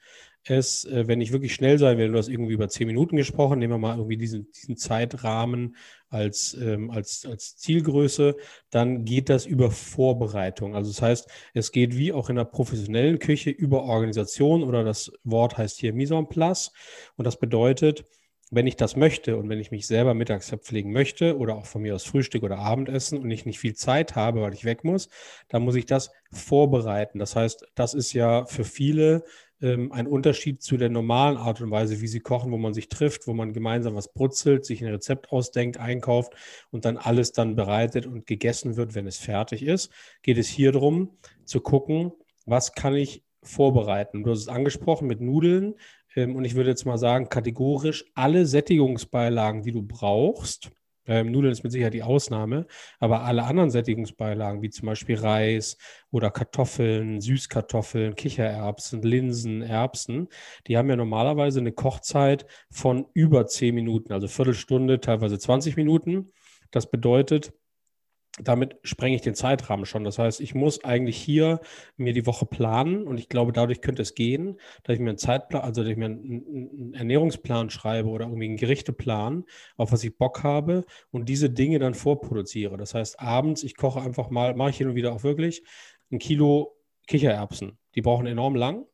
es, 0.51 0.85
äh, 0.85 1.07
wenn 1.07 1.21
ich 1.21 1.33
wirklich 1.33 1.55
schnell 1.55 1.79
sein 1.79 1.99
will, 1.99 2.11
du 2.11 2.19
hast 2.19 2.29
irgendwie 2.29 2.53
über 2.53 2.69
zehn 2.69 2.87
Minuten 2.87 3.17
gesprochen, 3.17 3.59
nehmen 3.59 3.75
wir 3.75 3.79
mal 3.79 3.97
irgendwie 3.97 4.17
diesen, 4.17 4.51
diesen 4.53 4.77
Zeitrahmen 4.77 5.77
als, 6.09 6.57
ähm, 6.61 6.91
als, 6.91 7.27
als 7.27 7.57
Zielgröße, 7.57 8.37
dann 8.71 9.05
geht 9.05 9.29
das 9.29 9.47
über 9.47 9.71
Vorbereitung. 9.71 10.75
Also 10.75 10.91
das 10.91 11.03
heißt, 11.03 11.31
es 11.55 11.73
geht 11.73 11.97
wie 11.97 12.13
auch 12.13 12.31
in 12.31 12.37
der 12.37 12.45
professionellen 12.45 13.19
Küche 13.19 13.51
über 13.51 13.83
Organisation 13.85 14.63
oder 14.63 14.85
das 14.85 15.13
Wort 15.25 15.59
heißt 15.59 15.79
hier 15.79 15.93
Mise 15.93 16.15
en 16.15 16.29
place. 16.29 16.73
Und 17.17 17.27
das 17.27 17.39
bedeutet, 17.39 18.05
wenn 18.51 18.67
ich 18.67 18.77
das 18.77 18.97
möchte 18.97 19.37
und 19.37 19.49
wenn 19.49 19.61
ich 19.61 19.71
mich 19.71 19.87
selber 19.87 20.15
mittags 20.15 20.49
verpflegen 20.49 20.93
möchte 20.93 21.37
oder 21.37 21.57
auch 21.57 21.67
von 21.67 21.83
mir 21.83 21.95
aus 21.95 22.05
Frühstück 22.05 22.43
oder 22.43 22.59
Abendessen 22.59 23.19
und 23.19 23.31
ich 23.31 23.45
nicht 23.45 23.59
viel 23.59 23.75
Zeit 23.75 24.17
habe, 24.17 24.41
weil 24.41 24.55
ich 24.55 24.65
weg 24.65 24.85
muss, 24.85 25.09
dann 25.49 25.63
muss 25.63 25.75
ich 25.75 25.85
das 25.87 26.11
vorbereiten. 26.33 27.19
Das 27.19 27.37
heißt, 27.37 27.67
das 27.75 27.95
ist 27.95 28.13
ja 28.13 28.47
für 28.47 28.65
viele 28.65 29.25
ähm, 29.61 29.93
ein 29.93 30.07
Unterschied 30.07 30.63
zu 30.63 30.77
der 30.77 30.89
normalen 30.89 31.37
Art 31.37 31.61
und 31.61 31.71
Weise, 31.71 32.01
wie 32.01 32.07
sie 32.07 32.21
kochen, 32.21 32.53
wo 32.53 32.59
man 32.59 32.75
sich 32.75 32.89
trifft, 32.89 33.27
wo 33.27 33.35
man 33.35 33.53
gemeinsam 33.53 33.95
was 33.95 34.13
brutzelt, 34.13 34.65
sich 34.65 34.83
ein 34.83 34.91
Rezept 34.91 35.33
ausdenkt, 35.33 35.79
einkauft 35.79 36.35
und 36.71 36.85
dann 36.85 36.97
alles 36.97 37.33
dann 37.33 37.57
bereitet 37.57 38.07
und 38.07 38.27
gegessen 38.27 38.77
wird, 38.77 38.95
wenn 38.95 39.07
es 39.07 39.19
fertig 39.19 39.63
ist. 39.63 39.93
Geht 40.23 40.39
es 40.39 40.49
hier 40.49 40.73
darum, 40.73 41.19
zu 41.45 41.61
gucken, 41.61 42.13
was 42.47 42.73
kann 42.73 42.95
ich 42.95 43.23
vorbereiten. 43.43 44.25
Du 44.25 44.31
hast 44.31 44.41
es 44.41 44.49
angesprochen 44.49 45.07
mit 45.07 45.21
Nudeln. 45.21 45.75
Ähm, 46.15 46.37
und 46.37 46.45
ich 46.45 46.55
würde 46.55 46.71
jetzt 46.71 46.87
mal 46.87 46.99
sagen, 46.99 47.29
kategorisch 47.29 48.05
alle 48.15 48.47
Sättigungsbeilagen, 48.47 49.63
die 49.63 49.73
du 49.73 49.83
brauchst, 49.83 50.71
ähm, 51.09 51.33
Nudeln 51.33 51.53
ist 51.53 51.65
mit 51.65 51.73
Sicherheit 51.73 51.95
die 51.95 52.03
Ausnahme, 52.03 52.67
aber 53.01 53.23
alle 53.23 53.45
anderen 53.45 53.71
Sättigungsbeilagen, 53.71 54.63
wie 54.63 54.71
zum 54.71 54.87
Beispiel 54.87 55.17
Reis 55.17 55.77
oder 56.11 56.31
Kartoffeln, 56.31 57.21
Süßkartoffeln, 57.21 58.15
Kichererbsen, 58.15 59.03
Linsen, 59.03 59.63
Erbsen, 59.63 60.29
die 60.67 60.77
haben 60.77 60.89
ja 60.89 60.97
normalerweise 60.97 61.61
eine 61.61 61.73
Kochzeit 61.73 62.47
von 62.71 63.07
über 63.15 63.47
10 63.47 63.75
Minuten, 63.75 64.13
also 64.13 64.29
Viertelstunde, 64.29 65.01
teilweise 65.01 65.39
20 65.39 65.77
Minuten. 65.77 66.31
Das 66.71 66.91
bedeutet, 66.91 67.53
damit 68.43 68.77
sprenge 68.83 69.17
ich 69.17 69.23
den 69.23 69.35
Zeitrahmen 69.35 69.87
schon. 69.87 70.05
Das 70.05 70.19
heißt, 70.19 70.41
ich 70.41 70.55
muss 70.55 70.85
eigentlich 70.85 71.17
hier 71.17 71.61
mir 71.97 72.13
die 72.13 72.27
Woche 72.27 72.47
planen 72.47 73.07
und 73.07 73.19
ich 73.19 73.29
glaube, 73.29 73.53
dadurch 73.53 73.81
könnte 73.81 74.03
es 74.03 74.15
gehen, 74.15 74.59
dass 74.85 74.95
ich 74.95 75.01
mir 75.01 75.11
einen 75.11 75.19
Zeitplan, 75.19 75.63
also 75.63 75.83
dass 75.83 75.91
ich 75.91 75.97
mir 75.97 76.07
einen, 76.07 76.95
Ernährungsplan 76.95 77.71
schreibe 77.71 78.09
oder 78.09 78.27
irgendwie 78.27 78.47
einen 78.47 78.57
Gerichteplan, 78.57 79.45
auf 79.77 79.93
was 79.93 80.05
ich 80.05 80.17
Bock 80.17 80.43
habe 80.43 80.85
und 81.11 81.29
diese 81.29 81.51
Dinge 81.51 81.79
dann 81.79 81.95
vorproduziere. 81.95 82.77
Das 82.77 82.95
heißt, 82.95 83.21
abends, 83.21 83.63
ich 83.63 83.77
koche 83.77 84.01
einfach 84.01 84.31
mal, 84.31 84.55
mache 84.55 84.71
ich 84.71 84.79
hin 84.79 84.89
und 84.89 84.95
wieder 84.95 85.13
auch 85.13 85.23
wirklich 85.23 85.63
ein 86.11 86.19
Kilo 86.19 86.77
Kichererbsen. 87.07 87.79
Die 87.95 88.03
brauchen 88.03 88.27
enorm 88.27 88.55
lang, 88.55 88.87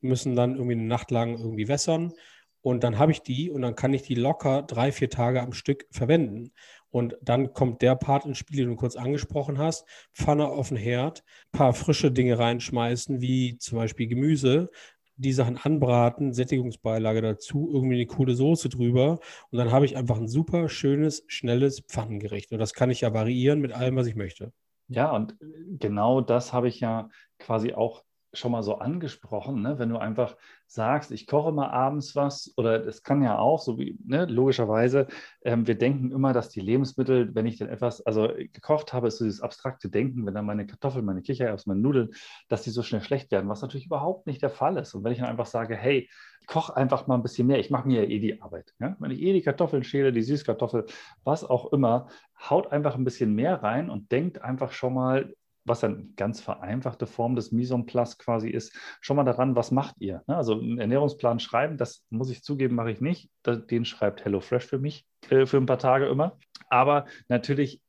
müssen 0.00 0.36
dann 0.36 0.54
irgendwie 0.54 0.72
eine 0.72 0.84
Nacht 0.84 1.10
lang 1.10 1.36
irgendwie 1.38 1.68
wässern. 1.68 2.12
Und 2.60 2.84
dann 2.84 2.98
habe 2.98 3.10
ich 3.10 3.22
die 3.22 3.50
und 3.50 3.62
dann 3.62 3.74
kann 3.74 3.92
ich 3.92 4.02
die 4.02 4.14
locker 4.14 4.62
drei, 4.62 4.92
vier 4.92 5.10
Tage 5.10 5.42
am 5.42 5.52
Stück 5.52 5.86
verwenden. 5.90 6.52
Und 6.92 7.16
dann 7.22 7.52
kommt 7.52 7.82
der 7.82 7.96
Part 7.96 8.26
ins 8.26 8.38
Spiel, 8.38 8.58
den 8.58 8.68
du 8.68 8.76
kurz 8.76 8.94
angesprochen 8.94 9.58
hast. 9.58 9.84
Pfanne 10.14 10.46
auf 10.46 10.68
den 10.68 10.76
Herd, 10.76 11.24
paar 11.50 11.74
frische 11.74 12.12
Dinge 12.12 12.38
reinschmeißen, 12.38 13.20
wie 13.20 13.58
zum 13.58 13.78
Beispiel 13.78 14.06
Gemüse, 14.06 14.70
die 15.16 15.32
Sachen 15.32 15.56
anbraten, 15.56 16.32
Sättigungsbeilage 16.32 17.22
dazu, 17.22 17.68
irgendwie 17.72 17.96
eine 17.96 18.06
coole 18.06 18.34
Soße 18.34 18.68
drüber. 18.68 19.20
Und 19.50 19.58
dann 19.58 19.72
habe 19.72 19.86
ich 19.86 19.96
einfach 19.96 20.18
ein 20.18 20.28
super 20.28 20.68
schönes, 20.68 21.24
schnelles 21.26 21.80
Pfannengericht. 21.80 22.52
Und 22.52 22.58
das 22.58 22.74
kann 22.74 22.90
ich 22.90 23.00
ja 23.00 23.12
variieren 23.12 23.60
mit 23.60 23.72
allem, 23.72 23.96
was 23.96 24.06
ich 24.06 24.14
möchte. 24.14 24.52
Ja, 24.88 25.10
und 25.12 25.36
genau 25.78 26.20
das 26.20 26.52
habe 26.52 26.68
ich 26.68 26.80
ja 26.80 27.08
quasi 27.38 27.72
auch 27.72 28.04
schon 28.32 28.52
mal 28.52 28.62
so 28.62 28.76
angesprochen, 28.76 29.60
ne? 29.60 29.78
wenn 29.78 29.90
du 29.90 29.98
einfach 29.98 30.36
sagst, 30.66 31.12
ich 31.12 31.26
koche 31.26 31.52
mal 31.52 31.68
abends 31.68 32.16
was, 32.16 32.52
oder 32.56 32.78
das 32.78 33.02
kann 33.02 33.22
ja 33.22 33.38
auch, 33.38 33.60
so 33.60 33.78
wie, 33.78 33.98
ne, 34.04 34.24
logischerweise, 34.24 35.06
ähm, 35.42 35.66
wir 35.66 35.76
denken 35.76 36.10
immer, 36.10 36.32
dass 36.32 36.48
die 36.48 36.60
Lebensmittel, 36.60 37.34
wenn 37.34 37.44
ich 37.44 37.58
denn 37.58 37.68
etwas, 37.68 38.00
also 38.06 38.28
gekocht 38.52 38.94
habe, 38.94 39.08
ist 39.08 39.18
so 39.18 39.24
dieses 39.24 39.42
abstrakte 39.42 39.90
Denken, 39.90 40.24
wenn 40.24 40.34
dann 40.34 40.46
meine 40.46 40.66
Kartoffeln, 40.66 41.04
meine 41.04 41.20
Kichererbsen, 41.20 41.70
meine 41.70 41.82
Nudeln, 41.82 42.10
dass 42.48 42.62
die 42.62 42.70
so 42.70 42.82
schnell 42.82 43.02
schlecht 43.02 43.30
werden, 43.32 43.50
was 43.50 43.60
natürlich 43.60 43.86
überhaupt 43.86 44.26
nicht 44.26 44.40
der 44.40 44.50
Fall 44.50 44.78
ist. 44.78 44.94
Und 44.94 45.04
wenn 45.04 45.12
ich 45.12 45.18
dann 45.18 45.28
einfach 45.28 45.46
sage, 45.46 45.76
hey, 45.76 46.08
koch 46.46 46.70
einfach 46.70 47.06
mal 47.06 47.16
ein 47.16 47.22
bisschen 47.22 47.46
mehr, 47.46 47.58
ich 47.58 47.70
mache 47.70 47.86
mir 47.86 48.02
ja 48.02 48.08
eh 48.08 48.18
die 48.18 48.40
Arbeit. 48.40 48.74
Ja? 48.80 48.96
Wenn 48.98 49.10
ich 49.10 49.20
eh 49.20 49.32
die 49.32 49.42
Kartoffeln 49.42 49.84
schäle, 49.84 50.12
die 50.12 50.22
Süßkartoffel, 50.22 50.86
was 51.22 51.44
auch 51.44 51.72
immer, 51.72 52.08
haut 52.48 52.72
einfach 52.72 52.94
ein 52.94 53.04
bisschen 53.04 53.34
mehr 53.34 53.62
rein 53.62 53.90
und 53.90 54.10
denkt 54.10 54.40
einfach 54.40 54.72
schon 54.72 54.94
mal 54.94 55.34
was 55.64 55.84
eine 55.84 56.06
ganz 56.16 56.40
vereinfachte 56.40 57.06
Form 57.06 57.36
des 57.36 57.52
Mise 57.52 57.74
en 57.74 57.86
quasi 57.86 58.48
ist, 58.48 58.74
schon 59.00 59.16
mal 59.16 59.24
daran, 59.24 59.56
was 59.56 59.70
macht 59.70 59.96
ihr? 60.00 60.22
Ne? 60.26 60.36
Also 60.36 60.58
einen 60.58 60.78
Ernährungsplan 60.78 61.40
schreiben, 61.40 61.76
das 61.76 62.04
muss 62.10 62.30
ich 62.30 62.42
zugeben, 62.42 62.74
mache 62.74 62.90
ich 62.90 63.00
nicht. 63.00 63.30
Den 63.46 63.84
schreibt 63.84 64.24
HelloFresh 64.24 64.66
für 64.66 64.78
mich 64.78 65.06
äh, 65.30 65.46
für 65.46 65.56
ein 65.58 65.66
paar 65.66 65.78
Tage 65.78 66.06
immer. 66.06 66.38
Aber 66.68 67.06
natürlich 67.28 67.80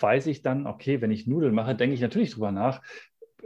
weiß 0.00 0.26
ich 0.26 0.42
dann, 0.42 0.66
okay, 0.66 1.00
wenn 1.00 1.10
ich 1.10 1.26
Nudeln 1.26 1.54
mache, 1.54 1.74
denke 1.74 1.94
ich 1.94 2.00
natürlich 2.00 2.32
drüber 2.32 2.52
nach, 2.52 2.82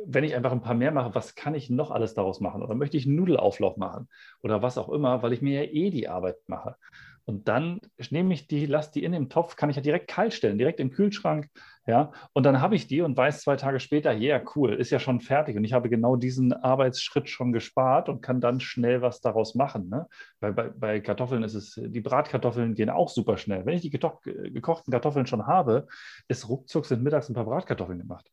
wenn 0.06 0.25
ich 0.25 0.35
einfach 0.35 0.52
ein 0.52 0.62
paar 0.62 0.75
mehr 0.75 0.92
mache, 0.92 1.14
was 1.14 1.35
kann 1.35 1.54
ich 1.54 1.70
noch 1.70 1.90
alles 1.90 2.14
daraus 2.14 2.40
machen? 2.40 2.62
Oder 2.62 2.75
möchte 2.75 2.97
ich 2.97 3.06
einen 3.06 3.16
Nudelauflauf 3.16 3.76
machen? 3.76 4.08
Oder 4.42 4.62
was 4.62 4.78
auch 4.78 4.88
immer, 4.88 5.23
weil 5.23 5.32
ich 5.32 5.42
mir 5.42 5.64
ja 5.64 5.70
eh 5.70 5.90
die 5.90 6.08
Arbeit 6.08 6.37
mache. 6.47 6.76
Und 7.25 7.49
dann 7.49 7.80
nehme 8.11 8.32
ich 8.32 8.47
die, 8.47 8.66
lasse 8.66 8.92
die 8.92 9.04
in 9.04 9.12
dem 9.12 9.28
Topf, 9.28 9.56
kann 9.56 9.68
ich 9.68 9.76
ja 9.76 9.82
direkt 9.82 10.08
kalt 10.08 10.32
stellen, 10.32 10.56
direkt 10.56 10.80
im 10.80 10.90
Kühlschrank. 10.90 11.50
Ja, 11.88 12.12
und 12.35 12.45
dann 12.45 12.61
habe 12.61 12.76
ich 12.76 12.87
die 12.87 13.00
und 13.00 13.16
weiß 13.16 13.40
zwei 13.40 13.57
Tage 13.57 13.80
später, 13.80 14.12
ja, 14.12 14.37
yeah, 14.37 14.45
cool, 14.54 14.75
ist 14.75 14.90
ja 14.90 15.00
schon 15.00 15.23
fertig. 15.23 15.57
Und 15.57 15.64
ich 15.64 15.73
habe 15.73 15.88
genau 15.88 16.16
diesen 16.16 16.52
Arbeitsschritt 16.52 17.30
schon 17.30 17.50
gespart 17.50 18.11
und 18.11 18.21
kann 18.21 18.42
dann 18.42 18.61
schnell 18.61 19.00
was 19.00 19.23
daraus 19.23 19.54
machen. 19.54 19.88
Ne? 19.88 20.07
Weil 20.40 20.52
bei, 20.52 20.68
bei 20.68 21.00
Kartoffeln 21.00 21.42
ist 21.45 21.54
es, 21.54 21.80
die 21.83 22.02
Bratkartoffeln 22.02 22.75
gehen 22.75 22.90
auch 22.90 23.09
super 23.09 23.38
schnell. 23.38 23.64
Wenn 23.64 23.75
ich 23.75 23.80
die 23.80 23.88
gekochten 23.88 24.92
Kartoffeln 24.92 25.26
schon 25.26 25.47
habe, 25.47 25.87
ist 26.28 26.47
ruckzuck 26.50 26.85
sind 26.85 27.02
mittags 27.02 27.30
ein 27.30 27.35
paar 27.35 27.47
Bratkartoffeln 27.47 27.99
gemacht. 27.99 28.30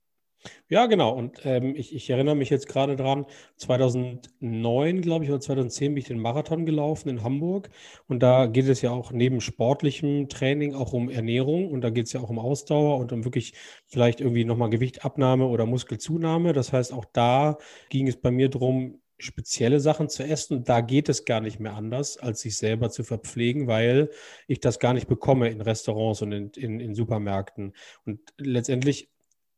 Ja, 0.70 0.86
genau. 0.88 1.14
Und 1.14 1.40
ähm, 1.46 1.76
ich, 1.76 1.94
ich, 1.96 2.10
erinnere 2.10 2.36
mich 2.36 2.50
jetzt 2.50 2.68
gerade 2.68 2.96
dran, 2.96 3.26
2009, 3.58 5.02
glaube 5.02 5.26
ich, 5.26 5.32
oder 5.32 5.40
2010 5.40 5.94
bin 5.94 6.02
ich 6.02 6.08
den 6.08 6.20
Marathon 6.20 6.66
gelaufen 6.66 7.10
in 7.10 7.24
Hamburg. 7.24 7.70
Und 8.08 8.24
da 8.24 8.48
geht 8.48 8.68
es 8.68 8.82
ja 8.82 8.92
auch 8.92 9.12
neben 9.12 9.42
sportlichem 9.42 10.30
Training 10.30 10.74
auch 10.76 10.94
um 10.94 11.10
Ernährung. 11.10 11.72
Und 11.72 11.82
da 11.82 11.90
geht 11.90 12.08
es 12.08 12.14
ja 12.14 12.22
auch 12.22 12.30
um 12.30 12.40
Ausdauer 12.40 12.98
und 12.98 13.12
um 13.12 13.26
wirklich 13.26 13.54
vielleicht 13.86 14.22
irgendwie 14.22 14.46
nochmal 14.46 14.70
Gewichtabnahme 14.70 15.46
oder 15.46 15.66
Muskelzunahme. 15.66 16.54
Das 16.54 16.74
heißt, 16.74 16.94
auch 16.94 17.06
da 17.06 17.58
ging 17.90 18.08
es 18.08 18.18
bei 18.18 18.32
mir 18.32 18.50
darum, 18.50 19.00
spezielle 19.18 19.80
Sachen 19.80 20.10
zu 20.10 20.24
essen. 20.24 20.64
Da 20.64 20.82
geht 20.82 21.10
es 21.10 21.26
gar 21.26 21.42
nicht 21.42 21.60
mehr 21.60 21.74
anders, 21.74 22.18
als 22.18 22.42
sich 22.42 22.58
selber 22.58 22.90
zu 22.90 23.04
verpflegen, 23.04 23.68
weil 23.68 24.10
ich 24.48 24.60
das 24.60 24.80
gar 24.80 24.94
nicht 24.94 25.08
bekomme 25.08 25.50
in 25.50 25.62
Restaurants 25.62 26.22
und 26.22 26.32
in, 26.32 26.50
in, 26.56 26.80
in 26.80 26.96
Supermärkten. 26.96 27.74
Und 28.06 28.20
letztendlich 28.38 29.10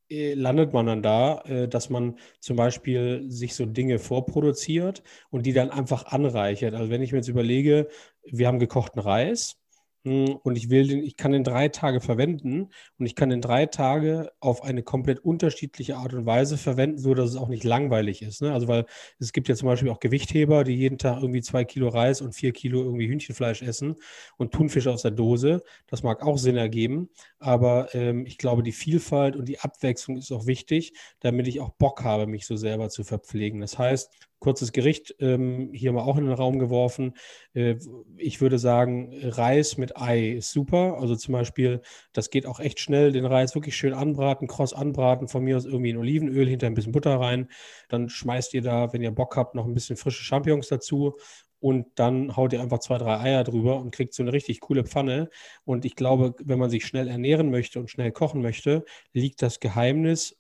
landet 0.09 0.73
man 0.73 0.85
dann 0.85 1.01
da, 1.03 1.41
äh, 1.41 1.67
dass 1.67 1.89
man 1.89 2.17
zum 2.39 2.55
Beispiel 2.57 3.25
sich 3.29 3.55
so 3.55 3.65
Dinge 3.65 3.99
vorproduziert 3.99 5.03
und 5.29 5.45
die 5.45 5.53
dann 5.53 5.69
einfach 5.69 6.05
anreichert. 6.05 6.73
Also 6.73 6.89
wenn 6.89 7.01
ich 7.01 7.11
mir 7.11 7.19
jetzt 7.19 7.27
überlege, 7.27 7.87
wir 8.23 8.47
haben 8.47 8.59
gekochten 8.59 9.01
Reis, 9.01 9.57
und 10.07 10.55
ich 10.57 10.69
will 10.69 10.87
den, 10.87 11.03
ich 11.03 11.17
kann 11.17 11.31
den 11.31 11.43
drei 11.43 11.67
Tage 11.69 12.01
verwenden 12.01 12.69
und 12.97 13.05
ich 13.05 13.15
kann 13.15 13.29
den 13.29 13.41
drei 13.41 13.65
Tage 13.65 14.31
auf 14.39 14.63
eine 14.63 14.83
komplett 14.83 15.19
unterschiedliche 15.19 15.97
Art 15.97 16.13
und 16.13 16.25
Weise 16.25 16.57
verwenden, 16.57 16.97
so 16.97 17.13
dass 17.13 17.29
es 17.29 17.35
auch 17.35 17.47
nicht 17.49 17.63
langweilig 17.63 18.21
ist. 18.21 18.41
Ne? 18.41 18.53
Also 18.53 18.67
weil 18.67 18.85
es 19.19 19.33
gibt 19.33 19.49
ja 19.49 19.55
zum 19.55 19.67
Beispiel 19.67 19.89
auch 19.89 19.99
Gewichtheber, 19.99 20.63
die 20.63 20.75
jeden 20.75 20.97
Tag 20.97 21.21
irgendwie 21.21 21.41
zwei 21.41 21.63
Kilo 21.65 21.89
Reis 21.89 22.21
und 22.21 22.33
vier 22.33 22.53
Kilo 22.53 22.83
irgendwie 22.83 23.07
Hühnchenfleisch 23.07 23.61
essen 23.61 23.95
und 24.37 24.51
Thunfisch 24.51 24.87
aus 24.87 25.01
der 25.01 25.11
Dose. 25.11 25.63
Das 25.87 26.03
mag 26.03 26.21
auch 26.23 26.37
Sinn 26.37 26.57
ergeben, 26.57 27.09
aber 27.39 27.93
ähm, 27.93 28.25
ich 28.25 28.37
glaube, 28.37 28.63
die 28.63 28.71
Vielfalt 28.71 29.35
und 29.35 29.47
die 29.47 29.59
Abwechslung 29.59 30.17
ist 30.17 30.31
auch 30.31 30.47
wichtig, 30.47 30.93
damit 31.19 31.47
ich 31.47 31.59
auch 31.59 31.71
Bock 31.71 32.03
habe, 32.03 32.27
mich 32.27 32.45
so 32.45 32.55
selber 32.55 32.89
zu 32.89 33.03
verpflegen. 33.03 33.61
Das 33.61 33.77
heißt, 33.77 34.11
kurzes 34.39 34.71
Gericht 34.71 35.15
ähm, 35.19 35.71
hier 35.73 35.91
mal 35.91 36.03
auch 36.03 36.17
in 36.17 36.25
den 36.25 36.33
Raum 36.33 36.59
geworfen. 36.59 37.13
Äh, 37.53 37.75
ich 38.17 38.41
würde 38.41 38.59
sagen, 38.59 39.13
Reis 39.23 39.77
mit 39.77 39.97
Ei 39.97 40.29
ist 40.33 40.51
super. 40.51 40.97
Also 40.99 41.15
zum 41.15 41.33
Beispiel, 41.33 41.81
das 42.13 42.29
geht 42.29 42.45
auch 42.45 42.59
echt 42.59 42.79
schnell, 42.79 43.11
den 43.11 43.25
Reis 43.25 43.55
wirklich 43.55 43.75
schön 43.75 43.93
anbraten, 43.93 44.47
kross 44.47 44.73
anbraten, 44.73 45.27
von 45.27 45.43
mir 45.43 45.57
aus 45.57 45.65
irgendwie 45.65 45.89
in 45.89 45.97
Olivenöl, 45.97 46.47
hinter 46.47 46.67
ein 46.67 46.73
bisschen 46.73 46.91
Butter 46.91 47.19
rein. 47.19 47.49
Dann 47.89 48.09
schmeißt 48.09 48.53
ihr 48.53 48.61
da, 48.61 48.93
wenn 48.93 49.01
ihr 49.01 49.11
Bock 49.11 49.35
habt, 49.35 49.55
noch 49.55 49.65
ein 49.65 49.73
bisschen 49.73 49.97
frische 49.97 50.23
Champignons 50.23 50.67
dazu. 50.67 51.15
Und 51.59 51.87
dann 51.95 52.35
haut 52.35 52.53
ihr 52.53 52.61
einfach 52.61 52.79
zwei, 52.79 52.99
drei 52.99 53.19
Eier 53.19 53.43
drüber 53.43 53.79
und 53.79 53.91
kriegt 53.91 54.13
so 54.13 54.21
eine 54.21 54.31
richtig 54.33 54.59
coole 54.59 54.83
Pfanne. 54.83 55.29
Und 55.65 55.85
ich 55.85 55.95
glaube, 55.95 56.35
wenn 56.43 56.59
man 56.59 56.69
sich 56.69 56.85
schnell 56.85 57.07
ernähren 57.07 57.49
möchte 57.49 57.79
und 57.79 57.89
schnell 57.89 58.11
kochen 58.11 58.41
möchte, 58.41 58.85
liegt 59.13 59.41
das 59.41 59.59
Geheimnis 59.59 60.37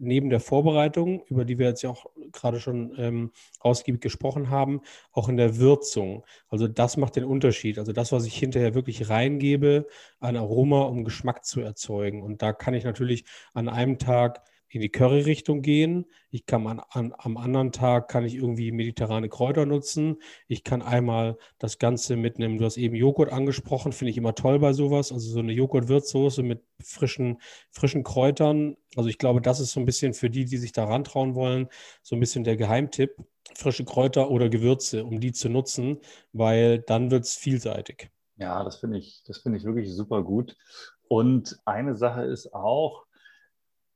neben 0.00 0.30
der 0.30 0.40
Vorbereitung, 0.40 1.22
über 1.26 1.44
die 1.44 1.58
wir 1.58 1.66
jetzt 1.68 1.82
ja 1.82 1.90
auch 1.90 2.06
gerade 2.32 2.58
schon 2.58 2.94
ähm, 2.98 3.30
ausgiebig 3.60 4.00
gesprochen 4.00 4.50
haben, 4.50 4.80
auch 5.12 5.28
in 5.28 5.36
der 5.36 5.58
Würzung. 5.58 6.24
Also 6.48 6.66
das 6.68 6.96
macht 6.96 7.16
den 7.16 7.24
Unterschied. 7.24 7.78
Also 7.78 7.92
das, 7.92 8.10
was 8.12 8.26
ich 8.26 8.36
hinterher 8.36 8.74
wirklich 8.74 9.08
reingebe 9.08 9.86
an 10.18 10.36
Aroma, 10.36 10.82
um 10.82 11.04
Geschmack 11.04 11.44
zu 11.44 11.60
erzeugen. 11.60 12.22
Und 12.22 12.42
da 12.42 12.52
kann 12.52 12.74
ich 12.74 12.84
natürlich 12.84 13.24
an 13.54 13.68
einem 13.68 13.98
Tag 13.98 14.42
in 14.70 14.80
die 14.80 14.88
Curry-Richtung 14.88 15.62
gehen. 15.62 16.06
Ich 16.30 16.46
kann 16.46 16.66
an, 16.66 16.80
an, 16.90 17.12
am 17.18 17.36
anderen 17.36 17.72
Tag 17.72 18.08
kann 18.08 18.24
ich 18.24 18.36
irgendwie 18.36 18.70
mediterrane 18.70 19.28
Kräuter 19.28 19.66
nutzen. 19.66 20.22
Ich 20.46 20.62
kann 20.62 20.80
einmal 20.80 21.36
das 21.58 21.78
Ganze 21.78 22.16
mitnehmen. 22.16 22.58
Du 22.58 22.64
hast 22.64 22.76
eben 22.76 22.94
Joghurt 22.94 23.32
angesprochen, 23.32 23.90
finde 23.90 24.12
ich 24.12 24.16
immer 24.16 24.34
toll 24.36 24.60
bei 24.60 24.72
sowas. 24.72 25.10
Also 25.10 25.28
so 25.28 25.40
eine 25.40 25.52
Joghurt-Würzsoße 25.52 26.44
mit 26.44 26.62
frischen, 26.80 27.38
frischen 27.70 28.04
Kräutern. 28.04 28.76
Also 28.94 29.08
ich 29.08 29.18
glaube, 29.18 29.40
das 29.40 29.58
ist 29.58 29.72
so 29.72 29.80
ein 29.80 29.86
bisschen 29.86 30.14
für 30.14 30.30
die, 30.30 30.44
die 30.44 30.56
sich 30.56 30.70
da 30.70 30.84
rantrauen 30.84 31.34
wollen, 31.34 31.68
so 32.02 32.14
ein 32.14 32.20
bisschen 32.20 32.44
der 32.44 32.56
Geheimtipp. 32.56 33.16
Frische 33.56 33.84
Kräuter 33.84 34.30
oder 34.30 34.48
Gewürze, 34.48 35.04
um 35.04 35.18
die 35.18 35.32
zu 35.32 35.48
nutzen, 35.48 35.98
weil 36.32 36.78
dann 36.78 37.10
wird 37.10 37.24
es 37.24 37.34
vielseitig. 37.34 38.10
Ja, 38.36 38.62
das 38.62 38.76
finde 38.76 38.98
ich, 38.98 39.24
das 39.26 39.38
finde 39.38 39.58
ich 39.58 39.64
wirklich 39.64 39.92
super 39.92 40.22
gut. 40.22 40.56
Und 41.08 41.58
eine 41.64 41.96
Sache 41.96 42.22
ist 42.22 42.54
auch, 42.54 43.04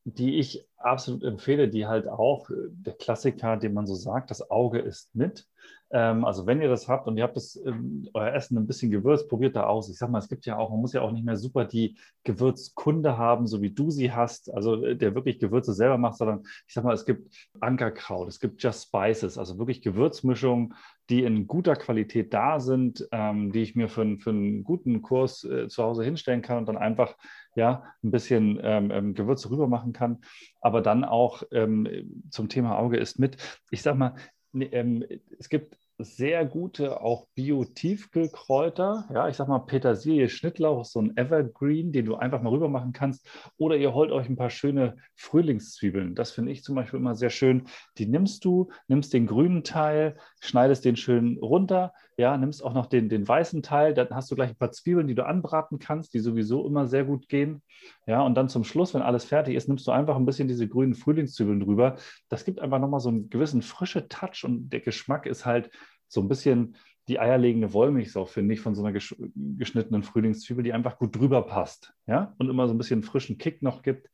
die 0.05 0.39
ich 0.39 0.67
absolut 0.77 1.25
empfehle, 1.25 1.69
die 1.69 1.87
halt 1.87 2.09
auch, 2.09 2.51
äh, 2.51 2.55
der 2.71 2.95
Klassiker, 2.95 3.57
den 3.57 3.73
man 3.73 3.87
so 3.87 3.95
sagt, 3.95 4.31
das 4.31 4.51
Auge 4.51 4.79
ist 4.79 5.15
mit. 5.15 5.47
Ähm, 5.91 6.25
also 6.25 6.47
wenn 6.47 6.61
ihr 6.61 6.69
das 6.69 6.89
habt 6.89 7.07
und 7.07 7.17
ihr 7.17 7.25
habt 7.25 7.37
das, 7.37 7.57
ähm, 7.65 8.09
euer 8.13 8.33
Essen 8.33 8.59
ein 8.59 8.67
bisschen 8.67 8.91
gewürzt, 8.91 9.29
probiert 9.29 9.57
da 9.57 9.65
aus. 9.65 9.89
Ich 9.89 9.97
sag 9.97 10.11
mal, 10.11 10.19
es 10.19 10.29
gibt 10.29 10.45
ja 10.45 10.57
auch, 10.57 10.71
man 10.71 10.81
muss 10.81 10.93
ja 10.93 11.01
auch 11.01 11.13
nicht 11.13 11.25
mehr 11.25 11.37
super 11.37 11.65
die 11.65 11.97
Gewürzkunde 12.25 13.17
haben, 13.17 13.47
so 13.47 13.63
wie 13.63 13.71
du 13.71 13.91
sie 13.91 14.13
hast, 14.13 14.53
also 14.53 14.85
äh, 14.85 14.97
der 14.97 15.15
wirklich 15.15 15.39
Gewürze 15.39 15.73
selber 15.73 15.97
macht, 15.97 16.17
sondern 16.19 16.43
ich 16.67 16.75
sag 16.75 16.85
mal, 16.85 16.95
es 16.95 17.07
gibt 17.07 17.35
Ankerkraut, 17.61 18.29
es 18.29 18.41
gibt 18.41 18.63
Just 18.63 18.89
Spices, 18.89 19.39
also 19.39 19.59
wirklich 19.59 19.81
Gewürzmischungen, 19.83 20.75
die 21.11 21.23
in 21.23 21.47
guter 21.47 21.77
Qualität 21.77 22.33
da 22.35 22.61
sind, 22.61 23.07
ähm, 23.13 23.53
die 23.53 23.63
ich 23.63 23.75
mir 23.75 23.89
für, 23.89 24.19
für 24.19 24.31
einen 24.31 24.65
guten 24.65 25.01
Kurs 25.01 25.45
äh, 25.45 25.69
zu 25.69 25.83
Hause 25.83 26.05
hinstellen 26.05 26.43
kann 26.43 26.59
und 26.59 26.67
dann 26.67 26.79
einfach 26.79 27.15
ja, 27.55 27.85
ein 28.03 28.11
bisschen 28.11 28.59
ähm, 28.63 28.91
ähm 28.91 29.15
Gewürze 29.15 29.51
rüber 29.51 29.69
machen 29.69 29.93
kann. 29.93 30.19
Aber 30.61 30.81
dann 30.81 31.05
auch 31.05 31.43
ähm, 31.53 32.23
zum 32.31 32.49
Thema 32.49 32.79
Auge 32.79 32.97
ist 32.97 33.19
mit. 33.19 33.37
Ich 33.71 33.83
sag 33.83 33.97
mal, 33.97 34.15
ähm, 34.55 35.05
es 35.39 35.49
gibt 35.49 35.77
sehr 35.99 36.45
gute 36.45 37.01
auch 37.01 37.29
Bio-Tiefkühlkräuter. 37.35 39.09
Ja, 39.13 39.29
ich 39.29 39.37
sag 39.37 39.47
mal, 39.47 39.61
Petersilie, 39.61 40.29
Schnittlauch 40.29 40.85
so 40.85 41.01
ein 41.01 41.17
Evergreen, 41.17 41.93
den 41.93 42.07
du 42.07 42.17
einfach 42.17 42.43
mal 42.43 42.51
rüber 42.51 42.69
machen 42.69 42.93
kannst. 42.93 43.29
Oder 43.57 43.77
ihr 43.77 43.95
holt 43.95 44.11
euch 44.11 44.29
ein 44.29 44.37
paar 44.37 44.51
schöne 44.51 44.97
Frühlingszwiebeln. 45.15 46.15
Das 46.15 46.33
finde 46.33 46.51
ich 46.51 46.65
zum 46.65 46.75
Beispiel 46.75 46.99
immer 46.99 47.15
sehr 47.15 47.31
schön. 47.31 47.69
Die 47.99 48.07
nimmst 48.07 48.45
du, 48.45 48.71
nimmst 48.89 49.13
den 49.13 49.27
grünen 49.27 49.63
Teil, 49.63 50.17
schneidest 50.41 50.85
den 50.85 50.97
schön 50.97 51.39
runter, 51.39 51.93
ja, 52.17 52.37
nimmst 52.37 52.65
auch 52.65 52.75
noch 52.75 52.87
den, 52.87 53.09
den 53.09 53.27
weißen 53.27 53.63
Teil, 53.63 53.95
dann 53.95 54.09
hast 54.11 54.31
du 54.31 54.35
gleich 54.35 54.51
ein 54.51 54.57
paar 54.57 54.73
Zwiebeln, 54.73 55.09
die 55.09 55.15
du 55.15 55.27
anbraten 55.27 55.79
kannst, 55.79 56.15
die 56.15 56.21
sowieso 56.21 56.67
immer 56.67 56.87
sehr 56.87 57.05
gut 57.05 57.29
gehen. 57.29 57.63
Ja, 58.07 58.23
und 58.23 58.35
dann 58.35 58.49
zum 58.49 58.65
Schluss, 58.65 58.95
wenn 58.95 59.03
alles 59.03 59.25
fertig 59.25 59.57
ist, 59.57 59.69
nimmst 59.69 59.87
du 59.87 59.91
einfach 59.91 60.17
ein 60.17 60.27
bisschen 60.27 60.49
diese 60.49 60.69
grünen 60.69 60.95
Frühlingszwiebeln 60.95 61.61
drüber. 61.61 61.97
Das 62.29 62.45
gibt 62.45 62.61
einfach 62.61 62.79
nochmal 62.79 63.01
so 63.01 63.09
einen 63.09 63.31
gewissen 63.31 63.63
frische 63.63 64.09
Touch 64.09 64.45
und 64.45 64.71
der 64.71 64.81
Geschmack 64.81 65.27
ist 65.27 65.45
halt 65.45 65.71
so 66.09 66.21
ein 66.21 66.29
bisschen 66.29 66.77
die 67.09 67.21
eierlegende 67.21 67.73
Wollmilchsau, 67.75 68.25
finde 68.25 68.55
ich, 68.55 68.61
von 68.61 68.75
so 68.75 68.83
einer 68.83 68.99
geschnittenen 68.99 70.03
Frühlingszwiebel, 70.03 70.65
die 70.65 70.73
einfach 70.73 70.99
gut 70.99 71.15
drüber 71.15 71.43
passt. 71.43 71.93
Ja? 72.07 72.35
Und 72.39 72.49
immer 72.49 72.67
so 72.67 72.73
ein 72.73 72.79
bisschen 72.79 73.03
frischen 73.03 73.37
Kick 73.37 73.61
noch 73.61 73.83
gibt 73.83 74.09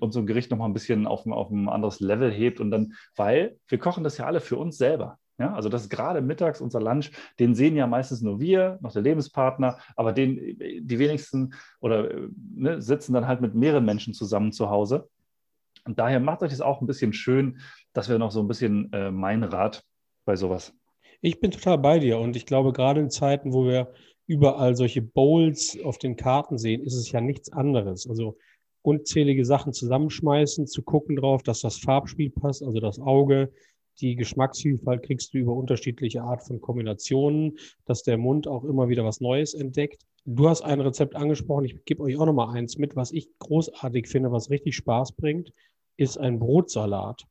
und 0.00 0.12
so 0.12 0.20
ein 0.20 0.26
Gericht 0.26 0.50
noch 0.50 0.58
mal 0.58 0.66
ein 0.66 0.74
bisschen 0.74 1.06
auf 1.06 1.26
auf 1.26 1.50
ein 1.50 1.68
anderes 1.68 2.00
Level 2.00 2.30
hebt. 2.30 2.60
Und 2.60 2.70
dann, 2.70 2.94
weil 3.16 3.56
wir 3.68 3.78
kochen 3.78 4.04
das 4.04 4.18
ja 4.18 4.26
alle 4.26 4.40
für 4.40 4.58
uns 4.58 4.76
selber. 4.76 5.18
Ja, 5.38 5.52
also 5.52 5.68
das 5.68 5.82
ist 5.82 5.90
gerade 5.90 6.20
mittags 6.20 6.60
unser 6.60 6.80
Lunch, 6.80 7.10
den 7.40 7.56
sehen 7.56 7.74
ja 7.74 7.88
meistens 7.88 8.22
nur 8.22 8.38
wir, 8.38 8.78
noch 8.82 8.92
der 8.92 9.02
Lebenspartner, 9.02 9.78
aber 9.96 10.12
den, 10.12 10.36
die 10.36 10.98
wenigsten 10.98 11.54
oder 11.80 12.28
ne, 12.54 12.80
sitzen 12.80 13.14
dann 13.14 13.26
halt 13.26 13.40
mit 13.40 13.54
mehreren 13.54 13.84
Menschen 13.84 14.14
zusammen 14.14 14.52
zu 14.52 14.70
Hause. 14.70 15.08
Und 15.84 15.98
daher 15.98 16.20
macht 16.20 16.42
euch 16.42 16.50
das 16.50 16.60
auch 16.60 16.80
ein 16.80 16.86
bisschen 16.86 17.12
schön, 17.12 17.58
dass 17.92 18.08
wir 18.08 18.18
noch 18.18 18.30
so 18.30 18.40
ein 18.40 18.48
bisschen 18.48 18.92
äh, 18.92 19.10
mein 19.10 19.42
Rat 19.42 19.82
bei 20.24 20.36
sowas. 20.36 20.72
Ich 21.20 21.40
bin 21.40 21.50
total 21.50 21.78
bei 21.78 21.98
dir 21.98 22.18
und 22.18 22.36
ich 22.36 22.46
glaube, 22.46 22.72
gerade 22.72 23.00
in 23.00 23.10
Zeiten, 23.10 23.52
wo 23.52 23.64
wir 23.64 23.92
überall 24.26 24.76
solche 24.76 25.02
Bowls 25.02 25.76
auf 25.84 25.98
den 25.98 26.16
Karten 26.16 26.58
sehen, 26.58 26.82
ist 26.82 26.94
es 26.94 27.10
ja 27.10 27.20
nichts 27.20 27.52
anderes. 27.52 28.08
Also 28.08 28.38
unzählige 28.82 29.44
Sachen 29.44 29.72
zusammenschmeißen, 29.72 30.66
zu 30.66 30.82
gucken 30.82 31.16
drauf, 31.16 31.42
dass 31.42 31.60
das 31.60 31.78
Farbspiel 31.78 32.30
passt, 32.30 32.62
also 32.62 32.80
das 32.80 33.00
Auge, 33.00 33.52
die 34.00 34.16
Geschmacksvielfalt 34.16 35.02
kriegst 35.02 35.34
du 35.34 35.38
über 35.38 35.54
unterschiedliche 35.54 36.22
Art 36.22 36.42
von 36.42 36.60
Kombinationen, 36.60 37.58
dass 37.84 38.02
der 38.02 38.18
Mund 38.18 38.46
auch 38.46 38.64
immer 38.64 38.88
wieder 38.88 39.04
was 39.04 39.20
Neues 39.20 39.54
entdeckt. 39.54 40.02
Du 40.24 40.48
hast 40.48 40.62
ein 40.62 40.80
Rezept 40.80 41.16
angesprochen, 41.16 41.66
ich 41.66 41.84
gebe 41.84 42.02
euch 42.02 42.16
auch 42.16 42.26
noch 42.26 42.32
mal 42.32 42.52
eins 42.52 42.78
mit, 42.78 42.96
was 42.96 43.12
ich 43.12 43.28
großartig 43.38 44.08
finde, 44.08 44.32
was 44.32 44.50
richtig 44.50 44.74
Spaß 44.76 45.12
bringt, 45.12 45.52
ist 45.96 46.18
ein 46.18 46.38
Brotsalat. 46.38 47.24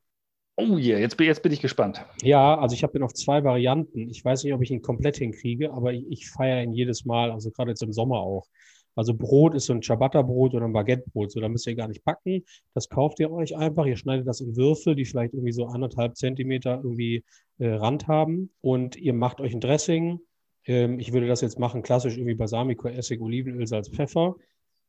Oh 0.56 0.78
yeah, 0.78 0.98
jetzt, 0.98 1.18
jetzt 1.18 1.42
bin 1.42 1.50
ich 1.50 1.60
gespannt. 1.60 2.04
Ja, 2.22 2.56
also 2.56 2.74
ich 2.74 2.84
habe 2.84 2.96
ihn 2.96 3.02
auf 3.02 3.12
zwei 3.12 3.42
Varianten. 3.42 4.08
Ich 4.08 4.24
weiß 4.24 4.44
nicht, 4.44 4.54
ob 4.54 4.62
ich 4.62 4.70
ihn 4.70 4.82
komplett 4.82 5.16
hinkriege, 5.16 5.72
aber 5.72 5.92
ich, 5.92 6.06
ich 6.08 6.30
feiere 6.30 6.62
ihn 6.62 6.72
jedes 6.72 7.04
Mal, 7.04 7.32
also 7.32 7.50
gerade 7.50 7.70
jetzt 7.70 7.82
im 7.82 7.92
Sommer 7.92 8.20
auch. 8.20 8.46
Also 8.94 9.14
Brot 9.14 9.54
ist 9.54 9.66
so 9.66 9.72
ein 9.72 9.82
Ciabatta-Brot 9.82 10.54
oder 10.54 10.66
ein 10.66 10.72
Baguette-Brot. 10.72 11.32
So, 11.32 11.40
da 11.40 11.48
müsst 11.48 11.66
ihr 11.66 11.74
gar 11.74 11.88
nicht 11.88 12.04
backen. 12.04 12.44
Das 12.74 12.88
kauft 12.88 13.20
ihr 13.20 13.30
euch 13.30 13.56
einfach. 13.56 13.86
Ihr 13.86 13.96
schneidet 13.96 14.26
das 14.26 14.40
in 14.40 14.56
Würfel, 14.56 14.94
die 14.94 15.04
vielleicht 15.04 15.34
irgendwie 15.34 15.52
so 15.52 15.66
anderthalb 15.66 16.16
Zentimeter 16.16 16.80
irgendwie 16.82 17.24
äh, 17.58 17.68
Rand 17.68 18.06
haben. 18.08 18.50
Und 18.60 18.96
ihr 18.96 19.14
macht 19.14 19.40
euch 19.40 19.54
ein 19.54 19.60
Dressing. 19.60 20.20
Ähm, 20.66 20.98
ich 20.98 21.12
würde 21.12 21.26
das 21.26 21.40
jetzt 21.40 21.58
machen, 21.58 21.82
klassisch 21.82 22.16
irgendwie 22.16 22.34
Balsamico, 22.34 22.88
Essig, 22.88 23.20
Olivenöl, 23.20 23.66
Salz, 23.66 23.88
Pfeffer. 23.88 24.36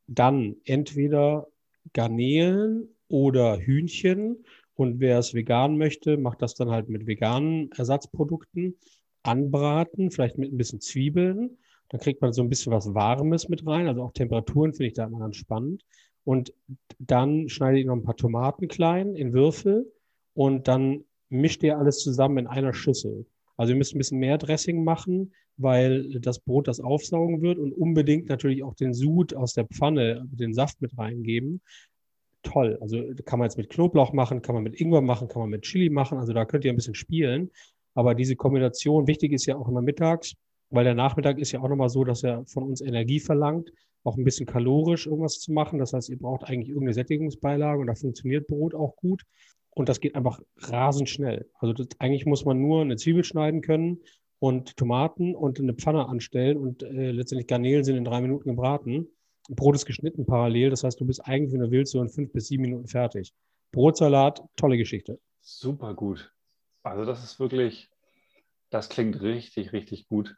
Dann 0.08 0.56
entweder 0.66 1.48
Garnelen 1.94 2.90
oder 3.08 3.58
Hühnchen 3.58 4.44
und 4.76 5.00
wer 5.00 5.20
es 5.20 5.34
vegan 5.34 5.78
möchte, 5.78 6.18
macht 6.18 6.42
das 6.42 6.54
dann 6.54 6.70
halt 6.70 6.90
mit 6.90 7.08
veganen 7.08 7.72
Ersatzprodukten. 7.72 8.76
Anbraten, 9.24 10.12
vielleicht 10.12 10.38
mit 10.38 10.54
ein 10.54 10.58
bisschen 10.58 10.82
Zwiebeln. 10.82 11.58
Dann 11.90 12.00
kriegt 12.00 12.22
man 12.22 12.34
so 12.34 12.42
ein 12.42 12.50
bisschen 12.50 12.72
was 12.72 12.94
Warmes 12.94 13.50
mit 13.50 13.66
rein. 13.66 13.88
Also 13.88 14.04
auch 14.04 14.14
Temperaturen 14.14 14.74
finde 14.74 14.88
ich 14.88 14.94
da 14.94 15.06
immer 15.06 15.20
ganz 15.20 15.36
spannend. 15.36 15.84
Und 16.24 16.54
dann 16.98 17.50
schneidet 17.50 17.82
ihr 17.82 17.88
noch 17.88 17.96
ein 17.96 18.04
paar 18.04 18.16
Tomaten 18.16 18.68
klein 18.68 19.16
in 19.16 19.34
Würfel 19.34 19.92
und 20.34 20.68
dann 20.68 21.04
mischt 21.30 21.64
ihr 21.64 21.78
alles 21.78 22.00
zusammen 22.00 22.40
in 22.40 22.48
einer 22.48 22.74
Schüssel. 22.74 23.26
Also 23.58 23.74
ihr 23.74 23.78
müsst 23.78 23.96
ein 23.96 24.00
bisschen 24.00 24.20
mehr 24.20 24.38
Dressing 24.38 24.84
machen, 24.84 25.34
weil 25.58 26.20
das 26.20 26.40
Brot 26.40 26.68
das 26.68 26.80
aufsaugen 26.80 27.42
wird 27.42 27.60
und 27.60 27.72
unbedingt 27.72 28.28
natürlich 28.28 28.64
auch 28.64 28.74
den 28.74 28.94
Sud 28.94 29.34
aus 29.34 29.54
der 29.54 29.66
Pfanne, 29.66 30.28
den 30.32 30.54
Saft 30.54 30.82
mit 30.82 30.98
reingeben, 30.98 31.62
toll. 32.46 32.78
Also 32.82 33.02
kann 33.26 33.40
man 33.40 33.48
jetzt 33.48 33.58
mit 33.58 33.70
Knoblauch 33.70 34.14
machen, 34.14 34.42
kann 34.42 34.56
man 34.56 34.64
mit 34.64 34.80
Ingwer 34.80 35.02
machen, 35.02 35.28
kann 35.28 35.42
man 35.42 35.50
mit 35.50 35.64
Chili 35.64 35.90
machen. 35.90 36.18
Also 36.18 36.34
da 36.34 36.46
könnt 36.46 36.66
ihr 36.66 36.72
ein 36.72 36.76
bisschen 36.76 36.96
spielen. 36.96 37.52
Aber 37.94 38.16
diese 38.16 38.36
Kombination, 38.36 39.08
wichtig 39.08 39.32
ist 39.32 39.46
ja 39.46 39.56
auch 39.56 39.68
immer 39.68 39.82
mittags, 39.82 40.36
weil 40.70 40.84
der 40.84 40.96
Nachmittag 40.96 41.38
ist 41.38 41.52
ja 41.52 41.62
auch 41.62 41.70
nochmal 41.70 41.90
so, 41.90 42.04
dass 42.04 42.24
er 42.24 42.46
von 42.46 42.64
uns 42.64 42.82
Energie 42.82 43.20
verlangt, 43.20 43.72
auch 44.04 44.18
ein 44.18 44.24
bisschen 44.24 44.46
kalorisch 44.46 45.08
irgendwas 45.08 45.40
zu 45.40 45.52
machen. 45.52 45.80
Das 45.80 45.94
heißt, 45.94 46.10
ihr 46.10 46.18
braucht 46.18 46.44
eigentlich 46.44 46.70
irgendeine 46.70 46.94
Sättigungsbeilage 46.94 47.80
und 47.80 47.88
da 47.88 47.96
funktioniert 47.96 48.48
Brot 48.48 48.76
auch 48.76 48.96
gut. 48.96 49.24
Und 49.72 49.90
das 49.90 50.00
geht 50.00 50.16
einfach 50.16 50.40
rasend 50.58 51.10
schnell. 51.10 51.50
Also 51.60 51.74
das, 51.74 51.88
eigentlich 52.00 52.26
muss 52.26 52.46
man 52.46 52.62
nur 52.62 52.82
eine 52.82 52.96
Zwiebel 52.96 53.24
schneiden 53.24 53.62
können 53.62 54.00
und 54.40 54.78
Tomaten 54.78 55.36
und 55.36 55.60
eine 55.60 55.74
Pfanne 55.74 56.08
anstellen 56.08 56.58
und 56.58 56.84
äh, 56.84 57.12
letztendlich 57.12 57.48
Garnelen 57.48 57.84
sind 57.84 57.98
in 57.98 58.06
drei 58.06 58.22
Minuten 58.22 58.50
gebraten. 58.50 59.08
Brot 59.50 59.76
ist 59.76 59.86
geschnitten 59.86 60.26
parallel. 60.26 60.70
Das 60.70 60.84
heißt, 60.84 61.00
du 61.00 61.06
bist 61.06 61.26
eigentlich, 61.26 61.54
wenn 61.54 61.62
du 61.62 61.72
willst, 61.72 61.92
so 61.92 62.02
in 62.02 62.10
fünf 62.10 62.32
bis 62.32 62.48
sieben 62.48 62.62
Minuten 62.62 62.88
fertig. 62.88 63.34
Brotsalat, 63.72 64.42
tolle 64.56 64.78
Geschichte. 64.78 65.20
Super 65.42 65.94
gut. 65.94 66.32
Also 66.84 67.04
das 67.04 67.24
ist 67.24 67.40
wirklich, 67.40 67.90
das 68.70 68.90
klingt 68.90 69.22
richtig, 69.22 69.74
richtig 69.74 70.08
gut. 70.08 70.36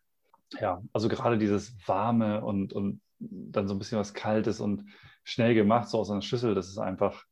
Ja, 0.60 0.82
also 0.94 1.10
gerade 1.10 1.38
dieses 1.38 1.76
warme 1.88 2.44
und, 2.44 2.74
und 2.74 3.02
dann 3.20 3.68
so 3.68 3.76
ein 3.76 3.80
bisschen 3.80 4.00
was 4.00 4.14
Kaltes 4.14 4.60
und 4.60 4.86
schnell 5.24 5.54
gemacht, 5.54 5.90
so 5.90 6.00
aus 6.00 6.10
einer 6.10 6.22
Schüssel, 6.22 6.56
das 6.56 6.68
ist 6.70 6.78
einfach, 6.78 7.24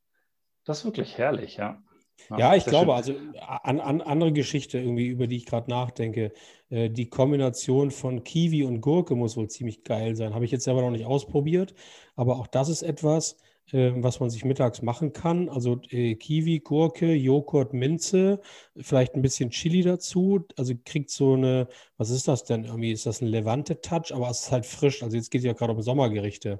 das 0.65 0.79
ist 0.79 0.85
wirklich 0.85 1.17
herrlich, 1.17 1.57
ja. 1.57 1.81
Ja, 2.29 2.37
ja 2.37 2.55
ich 2.55 2.65
glaube, 2.65 2.91
schön. 3.03 3.33
also 3.35 3.39
an, 3.63 3.79
an, 3.79 4.01
andere 4.01 4.31
Geschichte 4.31 4.79
irgendwie, 4.79 5.07
über 5.07 5.27
die 5.27 5.37
ich 5.37 5.45
gerade 5.45 5.69
nachdenke. 5.69 6.31
Äh, 6.69 6.89
die 6.89 7.09
Kombination 7.09 7.91
von 7.91 8.23
Kiwi 8.23 8.63
und 8.63 8.81
Gurke 8.81 9.15
muss 9.15 9.37
wohl 9.37 9.49
ziemlich 9.49 9.83
geil 9.83 10.15
sein. 10.15 10.33
Habe 10.33 10.45
ich 10.45 10.51
jetzt 10.51 10.63
selber 10.63 10.81
noch 10.81 10.91
nicht 10.91 11.05
ausprobiert, 11.05 11.73
aber 12.15 12.37
auch 12.37 12.47
das 12.47 12.69
ist 12.69 12.83
etwas, 12.83 13.37
was 13.71 14.19
man 14.19 14.29
sich 14.29 14.45
mittags 14.45 14.81
machen 14.81 15.11
kann. 15.13 15.49
Also 15.49 15.81
äh, 15.89 16.15
Kiwi, 16.15 16.59
Gurke, 16.59 17.13
Joghurt, 17.13 17.73
Minze, 17.73 18.39
vielleicht 18.77 19.15
ein 19.15 19.21
bisschen 19.21 19.49
Chili 19.49 19.81
dazu. 19.81 20.45
Also 20.55 20.73
kriegt 20.85 21.09
so 21.09 21.33
eine, 21.33 21.67
was 21.97 22.09
ist 22.09 22.27
das 22.27 22.43
denn 22.43 22.65
irgendwie? 22.65 22.91
Ist 22.91 23.05
das 23.05 23.21
ein 23.21 23.27
Levante-Touch? 23.27 24.13
Aber 24.13 24.29
es 24.29 24.41
ist 24.41 24.51
halt 24.51 24.65
frisch. 24.65 25.01
Also 25.03 25.17
jetzt 25.17 25.31
geht 25.31 25.39
es 25.39 25.45
ja 25.45 25.53
gerade 25.53 25.73
um 25.73 25.81
Sommergerichte. 25.81 26.59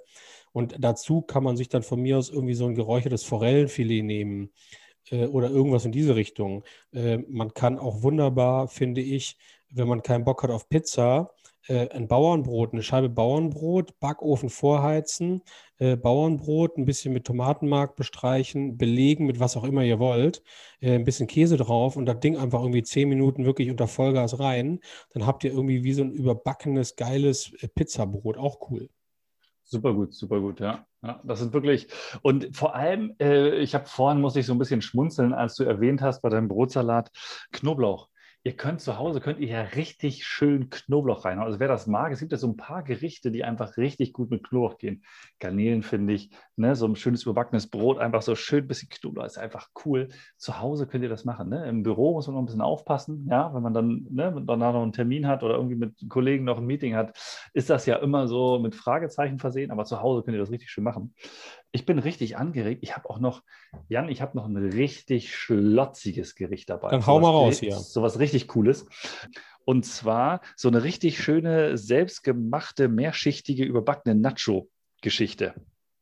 Und 0.51 0.75
dazu 0.79 1.21
kann 1.21 1.43
man 1.43 1.57
sich 1.57 1.69
dann 1.69 1.83
von 1.83 2.01
mir 2.01 2.17
aus 2.17 2.29
irgendwie 2.29 2.53
so 2.53 2.65
ein 2.65 2.75
geräuchertes 2.75 3.23
Forellenfilet 3.23 4.03
nehmen 4.03 4.51
äh, 5.11 5.25
oder 5.25 5.49
irgendwas 5.49 5.85
in 5.85 5.91
diese 5.91 6.15
Richtung. 6.15 6.63
Äh, 6.91 7.17
man 7.29 7.53
kann 7.53 7.77
auch 7.77 8.03
wunderbar, 8.03 8.67
finde 8.67 9.01
ich, 9.01 9.37
wenn 9.69 9.87
man 9.87 10.01
keinen 10.01 10.23
Bock 10.23 10.43
hat 10.43 10.51
auf 10.51 10.69
Pizza, 10.69 11.34
äh, 11.67 11.89
ein 11.89 12.07
Bauernbrot, 12.07 12.73
eine 12.73 12.83
Scheibe 12.83 13.09
Bauernbrot, 13.09 13.99
Backofen 13.99 14.49
vorheizen, 14.49 15.41
äh, 15.77 15.95
Bauernbrot, 15.95 16.77
ein 16.77 16.85
bisschen 16.85 17.13
mit 17.13 17.25
Tomatenmark 17.25 17.95
bestreichen, 17.95 18.77
belegen 18.77 19.25
mit 19.25 19.39
was 19.39 19.57
auch 19.57 19.63
immer 19.63 19.83
ihr 19.83 19.99
wollt, 19.99 20.43
äh, 20.79 20.95
ein 20.95 21.03
bisschen 21.03 21.27
Käse 21.27 21.57
drauf 21.57 21.95
und 21.95 22.05
das 22.05 22.19
Ding 22.19 22.37
einfach 22.37 22.61
irgendwie 22.61 22.83
zehn 22.83 23.09
Minuten 23.09 23.45
wirklich 23.45 23.69
unter 23.69 23.87
Vollgas 23.87 24.39
rein. 24.39 24.79
Dann 25.13 25.25
habt 25.25 25.43
ihr 25.43 25.51
irgendwie 25.51 25.83
wie 25.83 25.93
so 25.93 26.03
ein 26.03 26.11
überbackenes, 26.11 26.95
geiles 26.95 27.53
äh, 27.61 27.67
Pizzabrot. 27.67 28.37
Auch 28.37 28.69
cool. 28.69 28.89
Super 29.67 29.93
gut, 29.95 30.13
super 30.13 30.39
gut, 30.39 30.59
ja. 30.59 30.85
ja. 31.01 31.19
Das 31.23 31.39
sind 31.39 31.51
wirklich, 31.53 31.87
und 32.21 32.55
vor 32.55 32.75
allem, 32.75 33.15
äh, 33.19 33.57
ich 33.57 33.73
habe 33.73 33.85
vorhin, 33.87 34.21
muss 34.21 34.35
ich 34.35 34.45
so 34.45 34.53
ein 34.53 34.59
bisschen 34.59 34.83
schmunzeln, 34.83 35.33
als 35.33 35.55
du 35.55 35.63
erwähnt 35.63 36.01
hast 36.01 36.21
bei 36.21 36.29
deinem 36.29 36.47
Brotsalat, 36.47 37.09
Knoblauch. 37.51 38.09
Ihr 38.45 38.55
könnt 38.55 38.79
zu 38.79 38.97
Hause, 38.99 39.21
könnt 39.21 39.39
ihr 39.39 39.47
ja 39.47 39.61
richtig 39.61 40.23
schön 40.23 40.69
Knoblauch 40.69 41.25
rein. 41.25 41.39
Also 41.39 41.59
wer 41.59 41.67
das 41.67 41.87
mag, 41.87 42.13
es 42.13 42.19
gibt 42.19 42.31
ja 42.31 42.37
so 42.37 42.47
ein 42.47 42.55
paar 42.55 42.83
Gerichte, 42.83 43.31
die 43.31 43.43
einfach 43.43 43.75
richtig 43.75 44.13
gut 44.13 44.29
mit 44.29 44.47
Knoblauch 44.47 44.77
gehen. 44.77 45.03
Garnelen 45.39 45.81
finde 45.81 46.13
ich, 46.13 46.29
ne, 46.57 46.75
so 46.75 46.87
ein 46.87 46.95
schönes 46.95 47.23
überbackenes 47.23 47.67
Brot, 47.67 47.99
einfach 47.99 48.21
so 48.21 48.35
schön 48.35 48.63
ein 48.63 48.67
bisschen 48.67 48.89
Knoblauch, 48.89 49.25
ist 49.25 49.37
einfach 49.37 49.69
cool. 49.85 50.09
Zu 50.37 50.59
Hause 50.59 50.87
könnt 50.87 51.03
ihr 51.03 51.09
das 51.09 51.25
machen. 51.25 51.49
Ne? 51.49 51.67
Im 51.67 51.83
Büro 51.83 52.13
muss 52.13 52.27
man 52.27 52.35
noch 52.35 52.41
ein 52.41 52.45
bisschen 52.45 52.61
aufpassen, 52.61 53.27
ja, 53.29 53.53
wenn 53.53 53.61
man 53.61 53.73
dann 53.73 54.07
ne, 54.09 54.43
danach 54.45 54.73
noch 54.73 54.83
einen 54.83 54.93
Termin 54.93 55.27
hat 55.27 55.43
oder 55.43 55.55
irgendwie 55.55 55.75
mit 55.75 55.93
Kollegen 56.09 56.45
noch 56.45 56.57
ein 56.57 56.65
Meeting 56.65 56.95
hat, 56.95 57.17
ist 57.53 57.69
das 57.69 57.85
ja 57.85 57.97
immer 57.97 58.27
so 58.27 58.59
mit 58.59 58.75
Fragezeichen 58.75 59.39
versehen, 59.39 59.71
aber 59.71 59.85
zu 59.85 60.01
Hause 60.01 60.23
könnt 60.23 60.35
ihr 60.35 60.41
das 60.41 60.51
richtig 60.51 60.69
schön 60.69 60.83
machen. 60.83 61.13
Ich 61.71 61.85
bin 61.85 61.99
richtig 61.99 62.37
angeregt. 62.37 62.83
Ich 62.83 62.95
habe 62.95 63.09
auch 63.09 63.19
noch, 63.19 63.43
Jan, 63.89 64.07
ich 64.07 64.21
habe 64.21 64.37
noch 64.37 64.45
ein 64.45 64.55
richtig 64.55 65.35
schlotziges 65.35 66.35
Gericht 66.35 66.69
dabei. 66.69 66.91
Dann 66.91 67.05
hau 67.05 67.19
mal 67.19 67.29
raus 67.29 67.59
hier. 67.59 67.75
So 67.75 68.01
was 68.01 68.19
richtig 68.19 68.47
Cooles. 68.47 68.85
Und 69.65 69.83
zwar 69.83 70.41
so 70.55 70.69
eine 70.69 70.83
richtig 70.83 71.21
schöne, 71.21 71.77
selbstgemachte, 71.77 72.87
mehrschichtige, 72.87 73.65
überbackene 73.65 74.15
Nacho-Geschichte. 74.15 75.55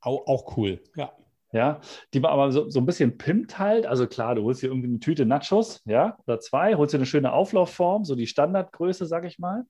Auch, 0.03 0.27
auch 0.27 0.57
cool, 0.57 0.81
ja. 0.95 1.13
Ja, 1.53 1.81
die 2.15 2.19
man 2.19 2.31
aber 2.31 2.51
so, 2.51 2.67
so 2.71 2.79
ein 2.79 2.87
bisschen 2.87 3.19
pimmt 3.19 3.59
halt. 3.59 3.85
Also 3.85 4.07
klar, 4.07 4.33
du 4.33 4.41
holst 4.41 4.63
dir 4.63 4.67
irgendwie 4.69 4.87
eine 4.87 4.99
Tüte 4.99 5.23
Nachos, 5.23 5.83
ja, 5.85 6.17
oder 6.25 6.39
zwei, 6.39 6.73
holst 6.73 6.95
dir 6.95 6.97
eine 6.97 7.05
schöne 7.05 7.31
Auflaufform, 7.31 8.05
so 8.05 8.15
die 8.15 8.25
Standardgröße, 8.25 9.05
sag 9.05 9.23
ich 9.25 9.37
mal. 9.37 9.63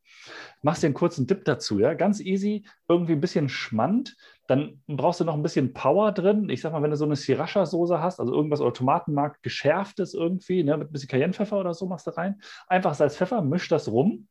Machst 0.62 0.82
dir 0.82 0.88
einen 0.88 0.94
kurzen 0.94 1.28
Dip 1.28 1.44
dazu, 1.44 1.80
ja, 1.80 1.94
ganz 1.94 2.22
easy, 2.22 2.66
irgendwie 2.88 3.12
ein 3.12 3.20
bisschen 3.20 3.50
Schmand, 3.50 4.16
dann 4.48 4.82
brauchst 4.88 5.20
du 5.20 5.26
noch 5.26 5.34
ein 5.34 5.44
bisschen 5.44 5.74
Power 5.74 6.14
drin. 6.14 6.48
Ich 6.48 6.62
sag 6.62 6.72
mal, 6.72 6.82
wenn 6.82 6.92
du 6.92 6.96
so 6.96 7.04
eine 7.04 7.18
Sriracha-Soße 7.18 8.00
hast, 8.00 8.22
also 8.22 8.34
irgendwas 8.34 8.62
oder 8.62 8.72
Tomatenmark 8.72 9.44
geschärftes 9.44 10.14
irgendwie, 10.14 10.64
ne, 10.64 10.78
mit 10.78 10.90
ein 10.90 10.92
bisschen 10.94 11.10
Cayennepfeffer 11.10 11.60
oder 11.60 11.74
so 11.74 11.86
machst 11.86 12.08
du 12.08 12.12
rein. 12.12 12.42
Einfach 12.68 12.94
Salz, 12.94 13.18
Pfeffer, 13.18 13.42
misch 13.42 13.68
das 13.68 13.92
rum. 13.92 14.30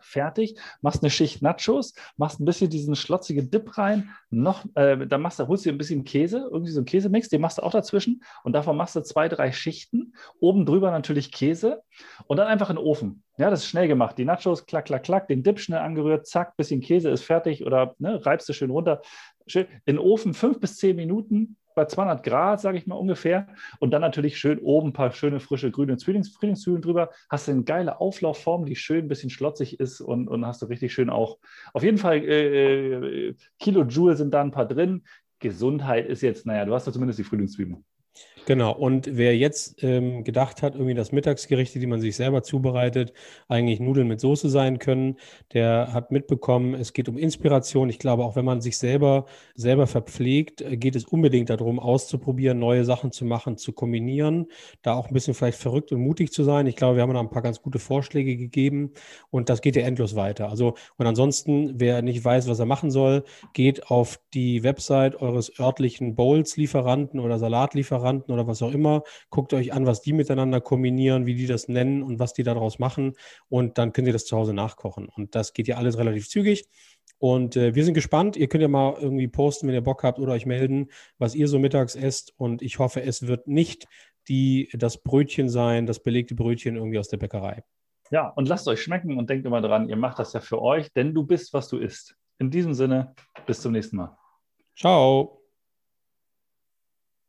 Fertig, 0.00 0.56
machst 0.80 1.02
eine 1.02 1.10
Schicht 1.10 1.42
Nachos, 1.42 1.94
machst 2.16 2.40
ein 2.40 2.44
bisschen 2.44 2.70
diesen 2.70 2.96
schlotzigen 2.96 3.50
Dip 3.50 3.76
rein, 3.78 4.10
noch, 4.30 4.64
äh, 4.74 5.06
dann 5.06 5.22
machst 5.22 5.38
du, 5.38 5.46
holst 5.46 5.66
du 5.66 5.70
ein 5.70 5.78
bisschen 5.78 6.04
Käse, 6.04 6.48
irgendwie 6.50 6.70
so 6.70 6.80
einen 6.80 6.86
Käsemix, 6.86 7.28
den 7.28 7.40
machst 7.40 7.58
du 7.58 7.62
auch 7.62 7.72
dazwischen 7.72 8.22
und 8.44 8.52
davon 8.52 8.76
machst 8.76 8.96
du 8.96 9.02
zwei, 9.02 9.28
drei 9.28 9.52
Schichten, 9.52 10.14
oben 10.40 10.66
drüber 10.66 10.90
natürlich 10.90 11.32
Käse 11.32 11.82
und 12.26 12.36
dann 12.36 12.46
einfach 12.46 12.70
in 12.70 12.76
den 12.76 12.84
Ofen. 12.84 13.22
Ja, 13.38 13.50
das 13.50 13.60
ist 13.60 13.68
schnell 13.68 13.86
gemacht. 13.86 14.18
Die 14.18 14.24
Nachos, 14.24 14.66
klack, 14.66 14.86
klack, 14.86 15.04
klack, 15.04 15.28
den 15.28 15.42
Dip 15.42 15.60
schnell 15.60 15.78
angerührt, 15.78 16.26
zack, 16.26 16.56
bisschen 16.56 16.80
Käse 16.80 17.10
ist 17.10 17.22
fertig 17.22 17.64
oder 17.64 17.94
ne, 17.98 18.24
reibst 18.24 18.48
du 18.48 18.52
schön 18.52 18.70
runter. 18.70 19.00
Schön 19.46 19.66
in 19.86 19.96
den 19.96 19.98
Ofen 19.98 20.34
fünf 20.34 20.60
bis 20.60 20.76
zehn 20.76 20.96
Minuten 20.96 21.56
bei 21.78 21.86
200 21.86 22.22
Grad, 22.22 22.60
sage 22.60 22.76
ich 22.76 22.86
mal 22.86 22.96
ungefähr. 22.96 23.46
Und 23.78 23.92
dann 23.92 24.02
natürlich 24.02 24.38
schön 24.38 24.58
oben 24.58 24.88
ein 24.88 24.92
paar 24.92 25.12
schöne, 25.12 25.40
frische, 25.40 25.70
grüne 25.70 25.98
Frühlings 25.98 26.30
Frühlingszwiebeln 26.30 26.82
drüber. 26.82 27.10
Hast 27.30 27.48
du 27.48 27.52
eine 27.52 27.62
geile 27.62 28.00
Auflaufform, 28.00 28.66
die 28.66 28.76
schön 28.76 29.04
ein 29.04 29.08
bisschen 29.08 29.30
schlotzig 29.30 29.78
ist 29.80 30.00
und, 30.00 30.28
und 30.28 30.44
hast 30.44 30.60
du 30.60 30.66
richtig 30.66 30.92
schön 30.92 31.08
auch. 31.08 31.38
Auf 31.72 31.82
jeden 31.82 31.98
Fall 31.98 32.18
äh, 32.18 33.28
äh 33.28 33.34
Kilojoule 33.58 34.16
sind 34.16 34.34
da 34.34 34.40
ein 34.40 34.50
paar 34.50 34.66
drin. 34.66 35.04
Gesundheit 35.38 36.08
ist 36.08 36.22
jetzt, 36.22 36.46
naja, 36.46 36.64
du 36.64 36.74
hast 36.74 36.86
da 36.86 36.92
zumindest 36.92 37.18
die 37.20 37.24
Frühlingszwiebeln. 37.24 37.84
Genau, 38.48 38.72
und 38.72 39.10
wer 39.12 39.36
jetzt 39.36 39.82
ähm, 39.84 40.24
gedacht 40.24 40.62
hat, 40.62 40.74
irgendwie 40.74 40.94
das 40.94 41.12
Mittagsgerichte, 41.12 41.80
die 41.80 41.86
man 41.86 42.00
sich 42.00 42.16
selber 42.16 42.42
zubereitet, 42.42 43.12
eigentlich 43.46 43.78
Nudeln 43.78 44.08
mit 44.08 44.20
Soße 44.20 44.48
sein 44.48 44.78
können, 44.78 45.18
der 45.52 45.92
hat 45.92 46.12
mitbekommen, 46.12 46.72
es 46.72 46.94
geht 46.94 47.10
um 47.10 47.18
Inspiration. 47.18 47.90
Ich 47.90 47.98
glaube, 47.98 48.24
auch 48.24 48.36
wenn 48.36 48.46
man 48.46 48.62
sich 48.62 48.78
selber, 48.78 49.26
selber 49.54 49.86
verpflegt, 49.86 50.62
äh, 50.62 50.78
geht 50.78 50.96
es 50.96 51.04
unbedingt 51.04 51.50
darum, 51.50 51.78
auszuprobieren, 51.78 52.58
neue 52.58 52.86
Sachen 52.86 53.12
zu 53.12 53.26
machen, 53.26 53.58
zu 53.58 53.74
kombinieren, 53.74 54.46
da 54.80 54.94
auch 54.94 55.08
ein 55.08 55.12
bisschen 55.12 55.34
vielleicht 55.34 55.58
verrückt 55.58 55.92
und 55.92 56.00
mutig 56.00 56.32
zu 56.32 56.42
sein. 56.42 56.66
Ich 56.66 56.76
glaube, 56.76 56.96
wir 56.96 57.02
haben 57.02 57.12
da 57.12 57.20
ein 57.20 57.28
paar 57.28 57.42
ganz 57.42 57.60
gute 57.60 57.78
Vorschläge 57.78 58.38
gegeben 58.38 58.94
und 59.28 59.50
das 59.50 59.60
geht 59.60 59.76
ja 59.76 59.82
endlos 59.82 60.16
weiter. 60.16 60.48
Also, 60.48 60.74
und 60.96 61.06
ansonsten, 61.06 61.78
wer 61.78 62.00
nicht 62.00 62.24
weiß, 62.24 62.48
was 62.48 62.58
er 62.58 62.64
machen 62.64 62.90
soll, 62.90 63.24
geht 63.52 63.90
auf 63.90 64.18
die 64.32 64.62
Website 64.62 65.16
eures 65.20 65.60
örtlichen 65.60 66.14
Bowls-Lieferanten 66.14 67.20
oder 67.20 67.38
Salatlieferanten 67.38 67.98
oder 68.28 68.46
was 68.46 68.62
auch 68.62 68.72
immer. 68.72 69.02
Guckt 69.30 69.52
euch 69.54 69.72
an, 69.72 69.86
was 69.86 70.02
die 70.02 70.12
miteinander 70.12 70.60
kombinieren, 70.60 71.26
wie 71.26 71.34
die 71.34 71.46
das 71.46 71.68
nennen 71.68 72.02
und 72.02 72.18
was 72.18 72.32
die 72.32 72.42
daraus 72.42 72.78
machen. 72.78 73.14
Und 73.48 73.78
dann 73.78 73.92
könnt 73.92 74.06
ihr 74.06 74.12
das 74.12 74.26
zu 74.26 74.36
Hause 74.36 74.54
nachkochen. 74.54 75.08
Und 75.08 75.34
das 75.34 75.52
geht 75.52 75.68
ja 75.68 75.76
alles 75.76 75.98
relativ 75.98 76.28
zügig. 76.28 76.68
Und 77.18 77.56
äh, 77.56 77.74
wir 77.74 77.84
sind 77.84 77.94
gespannt. 77.94 78.36
Ihr 78.36 78.48
könnt 78.48 78.62
ja 78.62 78.68
mal 78.68 78.96
irgendwie 79.00 79.28
posten, 79.28 79.66
wenn 79.66 79.74
ihr 79.74 79.80
Bock 79.80 80.02
habt 80.04 80.18
oder 80.18 80.32
euch 80.32 80.46
melden, 80.46 80.88
was 81.18 81.34
ihr 81.34 81.48
so 81.48 81.58
mittags 81.58 81.96
esst. 81.96 82.32
Und 82.36 82.62
ich 82.62 82.78
hoffe, 82.78 83.02
es 83.02 83.26
wird 83.26 83.48
nicht 83.48 83.86
die, 84.28 84.68
das 84.74 85.02
Brötchen 85.02 85.48
sein, 85.48 85.86
das 85.86 86.02
belegte 86.02 86.34
Brötchen 86.34 86.76
irgendwie 86.76 86.98
aus 86.98 87.08
der 87.08 87.16
Bäckerei. 87.16 87.64
Ja, 88.10 88.28
und 88.28 88.48
lasst 88.48 88.68
euch 88.68 88.82
schmecken 88.82 89.18
und 89.18 89.28
denkt 89.28 89.46
immer 89.46 89.60
dran, 89.60 89.88
ihr 89.88 89.96
macht 89.96 90.18
das 90.18 90.32
ja 90.32 90.40
für 90.40 90.62
euch, 90.62 90.92
denn 90.92 91.14
du 91.14 91.24
bist, 91.24 91.52
was 91.52 91.68
du 91.68 91.78
isst. 91.78 92.16
In 92.38 92.50
diesem 92.50 92.72
Sinne, 92.72 93.14
bis 93.46 93.60
zum 93.60 93.72
nächsten 93.72 93.96
Mal. 93.96 94.16
Ciao. 94.76 95.37